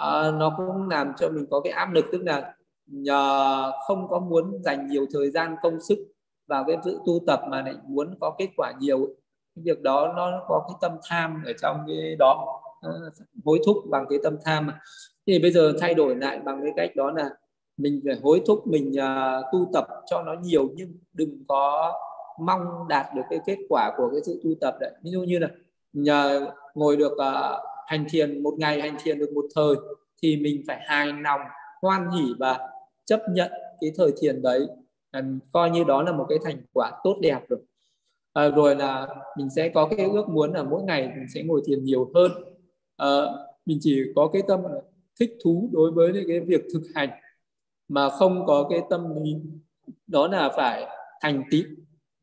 uh, 0.00 0.34
nó 0.34 0.54
cũng 0.56 0.88
làm 0.88 1.12
cho 1.16 1.28
mình 1.28 1.46
có 1.50 1.60
cái 1.60 1.72
áp 1.72 1.92
lực. 1.92 2.04
Tức 2.12 2.22
là 2.22 2.54
nhờ 2.86 3.72
không 3.86 4.08
có 4.08 4.18
muốn 4.18 4.62
dành 4.64 4.86
nhiều 4.86 5.06
thời 5.12 5.30
gian 5.30 5.56
công 5.62 5.80
sức 5.80 5.98
vào 6.46 6.64
cái 6.66 6.76
sự 6.84 7.00
tu 7.06 7.18
tập 7.26 7.40
mà 7.48 7.62
lại 7.62 7.74
muốn 7.86 8.14
có 8.20 8.34
kết 8.38 8.48
quả 8.56 8.72
nhiều 8.80 9.06
cái 9.56 9.62
việc 9.64 9.82
đó 9.82 10.12
nó 10.16 10.44
có 10.48 10.64
cái 10.68 10.76
tâm 10.80 10.98
tham 11.08 11.42
ở 11.46 11.52
trong 11.62 11.84
cái 11.86 12.16
đó 12.18 12.60
hối 13.44 13.60
thúc 13.66 13.76
bằng 13.90 14.06
cái 14.10 14.18
tâm 14.22 14.36
tham 14.44 14.70
thì 15.26 15.38
bây 15.38 15.50
giờ 15.50 15.72
thay 15.80 15.94
đổi 15.94 16.16
lại 16.16 16.38
bằng 16.38 16.60
cái 16.62 16.72
cách 16.76 16.96
đó 16.96 17.10
là 17.10 17.30
mình 17.76 18.00
phải 18.04 18.14
hối 18.22 18.42
thúc 18.46 18.66
mình 18.66 18.92
uh, 18.92 19.44
tu 19.52 19.70
tập 19.72 19.86
cho 20.06 20.22
nó 20.22 20.34
nhiều 20.42 20.68
nhưng 20.74 20.92
đừng 21.12 21.44
có 21.48 21.92
mong 22.40 22.88
đạt 22.88 23.06
được 23.14 23.22
cái 23.30 23.40
kết 23.46 23.58
quả 23.68 23.90
của 23.96 24.10
cái 24.12 24.20
sự 24.24 24.40
tu 24.44 24.50
tập 24.60 24.76
đấy. 24.80 24.92
Ví 25.02 25.10
dụ 25.10 25.22
như 25.22 25.38
là 25.38 25.48
nhờ 25.92 26.50
ngồi 26.74 26.96
được 26.96 27.12
uh, 27.12 27.60
hành 27.86 28.04
thiền 28.10 28.42
một 28.42 28.54
ngày 28.58 28.80
hành 28.80 28.96
thiền 29.02 29.18
được 29.18 29.32
một 29.34 29.44
thời 29.54 29.74
thì 30.22 30.36
mình 30.36 30.62
phải 30.66 30.80
hài 30.86 31.06
lòng 31.06 31.40
hoan 31.82 32.10
hỉ 32.10 32.24
và 32.38 32.68
chấp 33.04 33.20
nhận 33.30 33.52
cái 33.80 33.92
thời 33.96 34.12
thiền 34.20 34.42
đấy. 34.42 34.66
À, 35.10 35.22
coi 35.52 35.70
như 35.70 35.84
đó 35.84 36.02
là 36.02 36.12
một 36.12 36.26
cái 36.28 36.38
thành 36.44 36.56
quả 36.72 36.92
tốt 37.04 37.16
đẹp 37.20 37.40
rồi. 37.48 37.60
À, 38.32 38.48
rồi 38.48 38.76
là 38.76 39.08
mình 39.36 39.50
sẽ 39.56 39.68
có 39.68 39.88
cái 39.96 40.06
ước 40.06 40.28
muốn 40.28 40.52
là 40.52 40.62
mỗi 40.62 40.82
ngày 40.82 41.02
mình 41.02 41.26
sẽ 41.34 41.42
ngồi 41.42 41.62
thiền 41.66 41.84
nhiều 41.84 42.10
hơn. 42.14 42.32
À, 42.96 43.08
mình 43.66 43.78
chỉ 43.80 44.02
có 44.16 44.30
cái 44.32 44.42
tâm 44.48 44.60
thích 45.20 45.36
thú 45.44 45.68
đối 45.72 45.92
với 45.92 46.24
cái 46.28 46.40
việc 46.40 46.60
thực 46.72 46.82
hành 46.94 47.08
mà 47.88 48.10
không 48.10 48.46
có 48.46 48.66
cái 48.70 48.80
tâm 48.90 49.24
lý 49.24 49.36
đó 50.06 50.28
là 50.28 50.50
phải 50.56 50.84
thành 51.20 51.42
tựu 51.50 51.64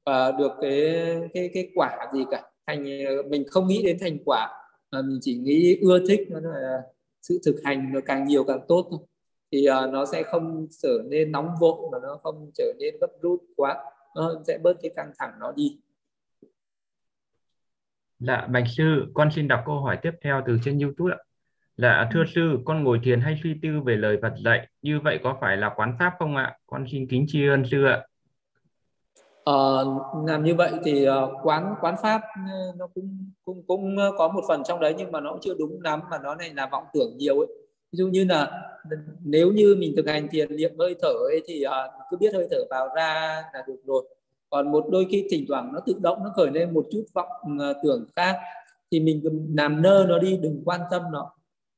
và 0.05 0.31
được 0.31 0.51
cái 0.61 1.05
cái 1.33 1.49
cái 1.53 1.71
quả 1.75 1.97
gì 2.13 2.25
cả 2.31 2.43
thành 2.67 2.83
mình 3.29 3.43
không 3.47 3.67
nghĩ 3.67 3.83
đến 3.83 3.97
thành 3.99 4.17
quả 4.25 4.49
mà 4.91 5.01
mình 5.01 5.19
chỉ 5.21 5.35
nghĩ 5.35 5.77
ưa 5.81 5.99
thích 6.07 6.27
nó 6.29 6.39
là 6.39 6.81
sự 7.21 7.39
thực 7.45 7.55
hành 7.63 7.93
nó 7.93 7.99
càng 8.05 8.27
nhiều 8.27 8.43
càng 8.43 8.59
tốt 8.67 8.87
thôi 8.91 8.99
thì 9.51 9.67
uh, 9.69 9.93
nó 9.93 10.05
sẽ 10.05 10.23
không 10.23 10.67
trở 10.83 11.01
nên 11.09 11.31
nóng 11.31 11.49
vội 11.59 11.89
mà 11.91 11.97
nó 12.01 12.19
không 12.23 12.51
trở 12.53 12.73
nên 12.79 12.95
gấp 13.01 13.07
rút 13.21 13.43
quá 13.55 13.83
nó 14.15 14.41
sẽ 14.47 14.57
bớt 14.57 14.73
cái 14.81 14.91
căng 14.95 15.11
thẳng 15.19 15.31
nó 15.39 15.51
đi 15.51 15.79
Dạ, 18.19 18.47
Bạch 18.51 18.63
Sư, 18.77 19.11
con 19.13 19.29
xin 19.31 19.47
đọc 19.47 19.63
câu 19.65 19.79
hỏi 19.79 19.97
tiếp 20.01 20.11
theo 20.23 20.43
từ 20.47 20.57
trên 20.63 20.79
YouTube 20.79 21.15
ạ. 21.15 21.19
Dạ 21.77 22.09
thưa 22.13 22.23
sư, 22.35 22.59
con 22.65 22.83
ngồi 22.83 22.99
thiền 23.03 23.21
hay 23.21 23.39
suy 23.43 23.55
tư 23.61 23.81
về 23.85 23.95
lời 23.95 24.17
Phật 24.21 24.33
dạy, 24.45 24.67
như 24.81 24.99
vậy 25.03 25.19
có 25.23 25.37
phải 25.41 25.57
là 25.57 25.73
quán 25.75 25.95
pháp 25.99 26.13
không 26.19 26.35
ạ? 26.35 26.57
Con 26.67 26.85
xin 26.91 27.07
kính 27.07 27.25
tri 27.27 27.47
ân 27.47 27.63
sư 27.71 27.85
ạ. 27.85 28.01
Ờ, 29.47 29.85
làm 30.25 30.43
như 30.43 30.55
vậy 30.55 30.71
thì 30.83 31.09
uh, 31.09 31.13
quán 31.43 31.75
quán 31.81 31.95
pháp 32.01 32.21
ừ, 32.51 32.71
nó 32.77 32.87
cũng 32.87 33.31
cũng 33.45 33.63
cũng 33.67 33.97
ờ, 33.97 34.11
có 34.17 34.27
một 34.27 34.41
phần 34.47 34.63
trong 34.63 34.79
đấy 34.79 34.95
nhưng 34.97 35.11
mà 35.11 35.19
nó 35.19 35.31
cũng 35.31 35.39
chưa 35.41 35.53
đúng 35.53 35.81
lắm 35.81 35.99
mà 36.11 36.17
nó 36.23 36.35
này 36.35 36.53
là 36.53 36.69
vọng 36.71 36.83
tưởng 36.93 37.17
nhiều 37.17 37.39
ấy. 37.39 37.47
Ví 37.91 37.97
dụ 37.97 38.07
như 38.07 38.25
là 38.25 38.51
ừ, 38.89 38.97
nếu 39.23 39.51
như 39.51 39.75
mình 39.79 39.93
thực 39.95 40.07
hành 40.07 40.27
thiền 40.31 40.55
niệm 40.55 40.71
hơi 40.79 40.95
thở 41.01 41.09
ấy 41.09 41.41
thì 41.47 41.63
uh, 41.65 41.91
cứ 42.09 42.17
biết 42.17 42.33
hơi 42.33 42.47
thở 42.51 42.57
vào 42.69 42.87
ra 42.95 43.43
là 43.53 43.63
được 43.67 43.79
rồi. 43.85 44.03
Còn 44.49 44.71
một 44.71 44.85
đôi 44.89 45.07
khi 45.09 45.27
thỉnh 45.31 45.45
thoảng 45.47 45.73
nó 45.73 45.79
tự 45.85 45.93
động 46.01 46.23
nó 46.23 46.31
khởi 46.35 46.51
lên 46.51 46.73
một 46.73 46.85
chút 46.91 47.03
vọng 47.13 47.29
uh, 47.45 47.77
tưởng 47.83 48.05
khác 48.15 48.35
thì 48.91 48.99
mình 48.99 49.47
làm 49.57 49.81
nơ 49.81 50.05
nó 50.09 50.19
đi 50.19 50.37
đừng 50.41 50.61
quan 50.65 50.81
tâm 50.91 51.01
nó 51.11 51.31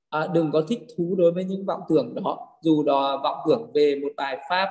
à, 0.10 0.28
đừng 0.34 0.52
có 0.52 0.62
thích 0.68 0.80
thú 0.98 1.16
đối 1.18 1.32
với 1.32 1.44
những 1.44 1.66
vọng 1.66 1.82
tưởng 1.90 2.16
đó 2.16 2.48
dù 2.62 2.84
đó 2.84 3.22
vọng 3.24 3.38
tưởng 3.48 3.72
về 3.74 4.00
một 4.04 4.10
bài 4.18 4.38
pháp 4.50 4.70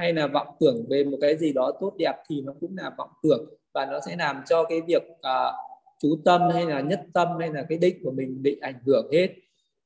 hay 0.00 0.12
là 0.12 0.26
vọng 0.26 0.56
tưởng 0.60 0.86
về 0.90 1.04
một 1.04 1.16
cái 1.20 1.36
gì 1.36 1.52
đó 1.52 1.72
tốt 1.80 1.92
đẹp 1.98 2.14
thì 2.28 2.40
nó 2.40 2.52
cũng 2.60 2.76
là 2.76 2.90
vọng 2.98 3.10
tưởng. 3.22 3.54
Và 3.74 3.86
nó 3.86 4.00
sẽ 4.06 4.16
làm 4.16 4.42
cho 4.48 4.64
cái 4.64 4.80
việc 4.80 5.02
uh, 5.10 5.54
chú 5.98 6.16
tâm 6.24 6.42
hay 6.52 6.66
là 6.66 6.80
nhất 6.80 7.00
tâm 7.14 7.28
hay 7.38 7.48
là 7.52 7.66
cái 7.68 7.78
định 7.78 7.96
của 8.04 8.10
mình 8.10 8.42
bị 8.42 8.58
ảnh 8.60 8.74
hưởng 8.86 9.08
hết. 9.12 9.28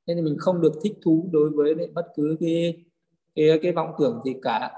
Nên 0.07 0.23
mình 0.23 0.35
không 0.39 0.61
được 0.61 0.73
thích 0.83 0.93
thú 1.03 1.29
đối 1.31 1.49
với 1.49 1.75
bất 1.93 2.05
cứ 2.15 2.37
cái 2.39 2.83
cái 3.35 3.59
cái 3.61 3.71
vọng 3.71 3.91
tưởng 3.99 4.21
gì 4.25 4.33
cả. 4.41 4.71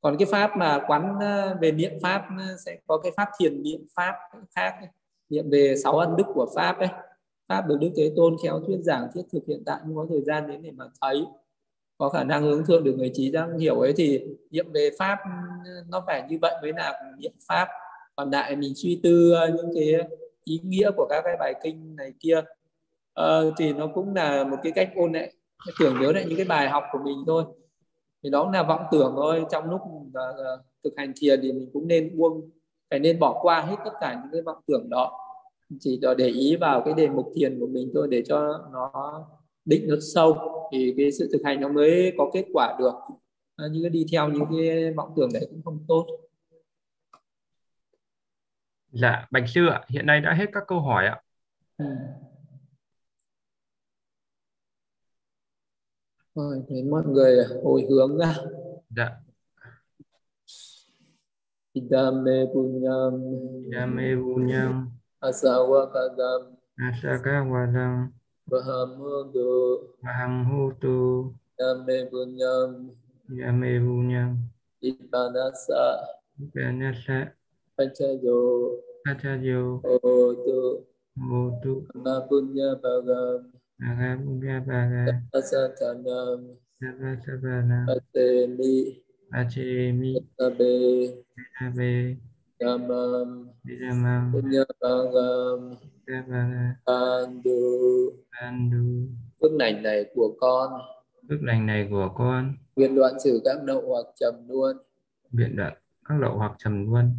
Còn 0.00 0.16
cái 0.18 0.26
pháp 0.30 0.50
mà 0.56 0.80
quán 0.86 1.18
à, 1.20 1.56
về 1.60 1.72
niệm 1.72 1.92
pháp 2.02 2.22
à, 2.38 2.48
sẽ 2.66 2.76
có 2.86 2.98
cái 2.98 3.12
pháp 3.16 3.28
thiền 3.40 3.62
niệm 3.62 3.80
pháp 3.96 4.14
khác 4.54 4.74
niệm 5.28 5.50
về 5.50 5.74
sáu 5.84 5.98
ân 5.98 6.16
đức 6.16 6.26
của 6.34 6.48
pháp 6.54 6.78
ấy. 6.78 6.88
Pháp 7.48 7.66
được 7.68 7.76
đức 7.80 7.90
thế 7.96 8.12
tôn 8.16 8.36
khéo 8.42 8.60
thuyết 8.66 8.78
giảng 8.80 9.08
thiết 9.14 9.22
thực 9.32 9.42
hiện 9.48 9.62
tại 9.66 9.76
không 9.82 9.96
có 9.96 10.06
thời 10.08 10.22
gian 10.22 10.48
đến 10.48 10.62
để 10.62 10.70
mà 10.70 10.84
thấy 11.00 11.24
có 11.98 12.08
khả 12.08 12.24
năng 12.24 12.42
hướng 12.42 12.64
thượng 12.64 12.84
được 12.84 12.94
người 12.98 13.10
trí 13.14 13.30
đang 13.30 13.58
hiểu 13.58 13.80
ấy 13.80 13.92
thì 13.96 14.24
niệm 14.50 14.72
về 14.72 14.90
pháp 14.98 15.18
nó 15.88 16.04
phải 16.06 16.22
như 16.28 16.38
vậy 16.42 16.54
mới 16.62 16.72
là 16.72 16.92
niệm 17.18 17.32
pháp. 17.48 17.68
Còn 18.16 18.30
lại 18.30 18.56
mình 18.56 18.72
suy 18.76 19.00
tư 19.02 19.34
những 19.56 19.70
cái 19.74 19.94
ý 20.44 20.60
nghĩa 20.62 20.90
của 20.96 21.06
các 21.10 21.20
cái 21.24 21.36
bài 21.38 21.54
kinh 21.62 21.96
này 21.96 22.12
kia. 22.20 22.38
Uh, 23.20 23.54
thì 23.58 23.72
nó 23.72 23.86
cũng 23.86 24.14
là 24.14 24.44
một 24.44 24.56
cái 24.62 24.72
cách 24.72 24.90
ôn 24.96 25.12
lại 25.12 25.32
tưởng 25.80 26.00
nhớ 26.00 26.12
lại 26.12 26.24
những 26.28 26.36
cái 26.36 26.46
bài 26.46 26.68
học 26.68 26.84
của 26.92 26.98
mình 27.04 27.24
thôi. 27.26 27.44
Thì 28.22 28.30
đó 28.30 28.42
cũng 28.44 28.52
là 28.52 28.62
vọng 28.62 28.82
tưởng 28.92 29.12
thôi. 29.16 29.44
Trong 29.50 29.70
lúc 29.70 29.80
uh, 30.06 30.60
thực 30.84 30.92
hành 30.96 31.12
thiền 31.16 31.40
thì 31.42 31.52
mình 31.52 31.70
cũng 31.72 31.88
nên 31.88 32.18
buông 32.18 32.50
phải 32.90 32.98
nên 32.98 33.18
bỏ 33.18 33.38
qua 33.42 33.60
hết 33.60 33.76
tất 33.84 33.92
cả 34.00 34.20
những 34.22 34.32
cái 34.32 34.42
vọng 34.42 34.58
tưởng 34.66 34.88
đó. 34.90 35.18
Chỉ 35.80 36.00
để 36.18 36.26
ý 36.26 36.56
vào 36.56 36.82
cái 36.84 36.94
đề 36.94 37.08
mục 37.08 37.32
thiền 37.34 37.60
của 37.60 37.66
mình 37.66 37.90
thôi 37.94 38.08
để 38.10 38.22
cho 38.26 38.60
nó 38.72 38.90
định 39.64 39.88
nó 39.88 39.96
sâu 40.14 40.36
thì 40.72 40.94
cái 40.96 41.12
sự 41.12 41.28
thực 41.32 41.42
hành 41.44 41.60
nó 41.60 41.68
mới 41.68 42.14
có 42.18 42.30
kết 42.34 42.44
quả 42.52 42.76
được. 42.78 42.92
À, 43.56 43.64
như 43.70 43.88
đi 43.88 44.06
theo 44.12 44.28
những 44.28 44.44
cái 44.50 44.92
vọng 44.92 45.12
tưởng 45.16 45.28
đấy 45.32 45.46
cũng 45.50 45.62
không 45.64 45.84
tốt. 45.88 46.06
Dạ 48.92 49.26
bạch 49.30 49.44
sư 49.48 49.66
ạ 49.66 49.84
hiện 49.88 50.06
nay 50.06 50.20
đã 50.20 50.34
hết 50.34 50.46
các 50.52 50.64
câu 50.68 50.80
hỏi 50.80 51.06
ạ. 51.06 51.22
Ừ. 51.78 51.84
rồi 56.34 56.62
thì 56.68 56.82
mọi 56.82 57.02
người 57.06 57.44
hồi 57.64 57.86
hướng 57.90 58.18
ra 58.18 58.34
dạ. 58.96 59.10
Idame 61.72 62.46
punyam. 62.54 63.12
Idame 63.64 64.14
punyam. 64.16 64.90
Asawakadam 65.20 66.40
Asakawadam 66.78 68.12
Bahamudu 68.50 69.50
Bahamudu 70.02 71.30
Idame 71.54 71.96
punyam 72.10 72.90
Idame 73.30 73.70
punyam 73.78 74.30
Ipanasa 74.82 76.02
Ipanasa 76.42 77.30
Pachayo 77.78 78.40
Pachayo 79.06 79.78
Otu 79.86 80.82
Otu 81.14 81.72
Mapunya 81.94 82.74
Bagam 82.82 83.54
Agabugabaga 83.78 85.22
Asatanam 85.30 86.58
Sabasabana 86.82 87.86
Atemi 87.94 88.98
Achemi 89.30 90.18
Tabe 90.34 90.74
Tabe 91.54 92.18
Yamam 92.58 93.54
Vidamam 93.62 94.34
Punya 94.34 94.66
Bagam 94.82 95.78
Gabaga 96.06 96.74
Bandu 96.86 98.10
Bandu 98.32 99.08
Phước 99.40 99.52
lành 99.52 99.82
này 99.82 100.04
của 100.14 100.34
con 100.40 100.72
Phước 101.28 101.42
lành 101.42 101.66
này 101.66 101.88
của 101.90 102.12
con 102.14 102.54
Nguyện 102.76 102.94
đoạn 102.94 103.14
trừ 103.24 103.40
các 103.44 103.62
nậu 103.64 103.82
hoặc 103.88 104.06
trầm 104.20 104.34
luôn 104.48 104.76
Nguyện 105.30 105.56
đoạn 105.56 105.74
các 106.08 106.14
lậu 106.20 106.36
hoặc 106.36 106.52
trầm 106.58 106.90
luôn 106.90 107.10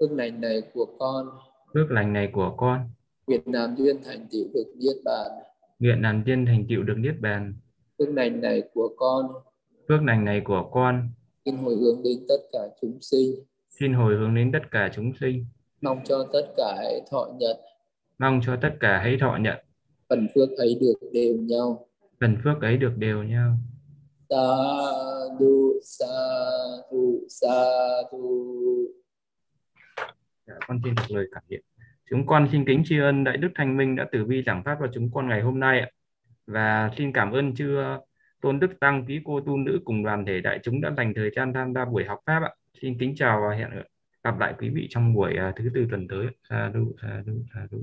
Phước 0.00 0.12
lành 0.12 0.40
này 0.40 0.62
của 0.74 0.86
con 0.98 1.28
Phước 1.74 1.90
lành 1.90 2.12
này 2.12 2.30
của 2.32 2.54
con 2.56 2.90
Nguyện 3.26 3.42
làm 3.46 3.76
duyên 3.76 3.96
thành 4.04 4.26
tựu 4.30 4.44
được 4.54 4.72
niết 4.76 4.96
bàn 5.04 5.30
Nguyện 5.82 6.02
làm 6.02 6.22
tiên 6.26 6.46
thành 6.46 6.66
tựu 6.68 6.82
được 6.82 6.94
niết 6.98 7.14
bàn. 7.20 7.54
Phước 7.98 8.08
lành 8.08 8.40
này 8.40 8.62
của 8.74 8.88
con. 8.96 9.26
Phước 9.88 10.02
lành 10.02 10.24
này 10.24 10.40
của 10.44 10.68
con. 10.72 11.08
Xin 11.44 11.56
hồi 11.56 11.74
hướng 11.74 12.02
đến 12.04 12.18
tất 12.28 12.36
cả 12.52 12.58
chúng 12.80 12.98
sinh. 13.00 13.34
Xin 13.68 13.92
hồi 13.92 14.14
hướng 14.14 14.34
đến 14.34 14.52
tất 14.52 14.70
cả 14.70 14.90
chúng 14.94 15.12
sinh. 15.20 15.46
Mong 15.80 15.98
cho 16.04 16.26
tất 16.32 16.52
cả 16.56 16.82
thọ 17.10 17.28
nhận. 17.38 17.56
Mong 18.18 18.40
cho 18.44 18.56
tất 18.56 18.76
cả 18.80 18.98
hãy 18.98 19.16
thọ 19.20 19.36
nhận. 19.40 19.64
Phần 20.08 20.28
phước 20.34 20.48
ấy 20.58 20.78
được 20.80 21.08
đều 21.12 21.36
nhau. 21.36 21.86
Phần 22.20 22.36
phước 22.44 22.60
ấy 22.60 22.76
được 22.76 22.96
đều 22.96 23.22
nhau. 23.22 23.56
Sa 24.30 24.46
du 25.40 25.80
sa 25.82 26.06
du 26.90 27.20
sa 27.28 27.64
du. 28.12 28.86
Dạ, 30.46 30.54
con 30.66 30.80
xin 30.84 30.94
được 30.94 31.16
lời 31.16 31.26
cảm 31.32 31.42
niệm. 31.48 31.60
Chúng 32.10 32.26
con 32.26 32.48
xin 32.52 32.64
kính 32.64 32.82
tri 32.84 32.98
ân 32.98 33.24
Đại 33.24 33.36
Đức 33.36 33.48
Thanh 33.54 33.76
Minh 33.76 33.96
đã 33.96 34.06
tử 34.12 34.24
vi 34.24 34.42
giảng 34.46 34.62
pháp 34.64 34.76
cho 34.80 34.86
chúng 34.94 35.10
con 35.14 35.28
ngày 35.28 35.42
hôm 35.42 35.60
nay 35.60 35.92
và 36.46 36.90
xin 36.96 37.12
cảm 37.12 37.32
ơn 37.32 37.54
chư 37.54 37.76
Tôn 38.40 38.60
Đức 38.60 38.80
Tăng, 38.80 39.04
Quý 39.06 39.20
Cô 39.24 39.40
Tu 39.40 39.56
Nữ 39.56 39.80
cùng 39.84 40.04
đoàn 40.04 40.24
thể 40.26 40.40
đại 40.40 40.60
chúng 40.62 40.80
đã 40.80 40.90
dành 40.96 41.12
thời 41.16 41.30
gian 41.36 41.52
tham 41.54 41.74
gia 41.74 41.84
buổi 41.84 42.04
học 42.04 42.18
pháp 42.26 42.42
ạ. 42.42 42.54
Xin 42.82 42.98
kính 42.98 43.14
chào 43.16 43.42
và 43.48 43.56
hẹn 43.56 43.70
gặp 44.24 44.38
lại 44.38 44.54
quý 44.58 44.68
vị 44.68 44.86
trong 44.90 45.14
buổi 45.14 45.36
à, 45.36 45.52
thứ 45.56 45.70
tư 45.74 45.86
tuần 45.90 46.08
tới. 46.08 46.26
Sa 46.48 46.70
đu, 46.74 46.92
sa 47.02 47.22
đu, 47.26 47.32
sa 47.54 47.66
đu. 47.70 47.78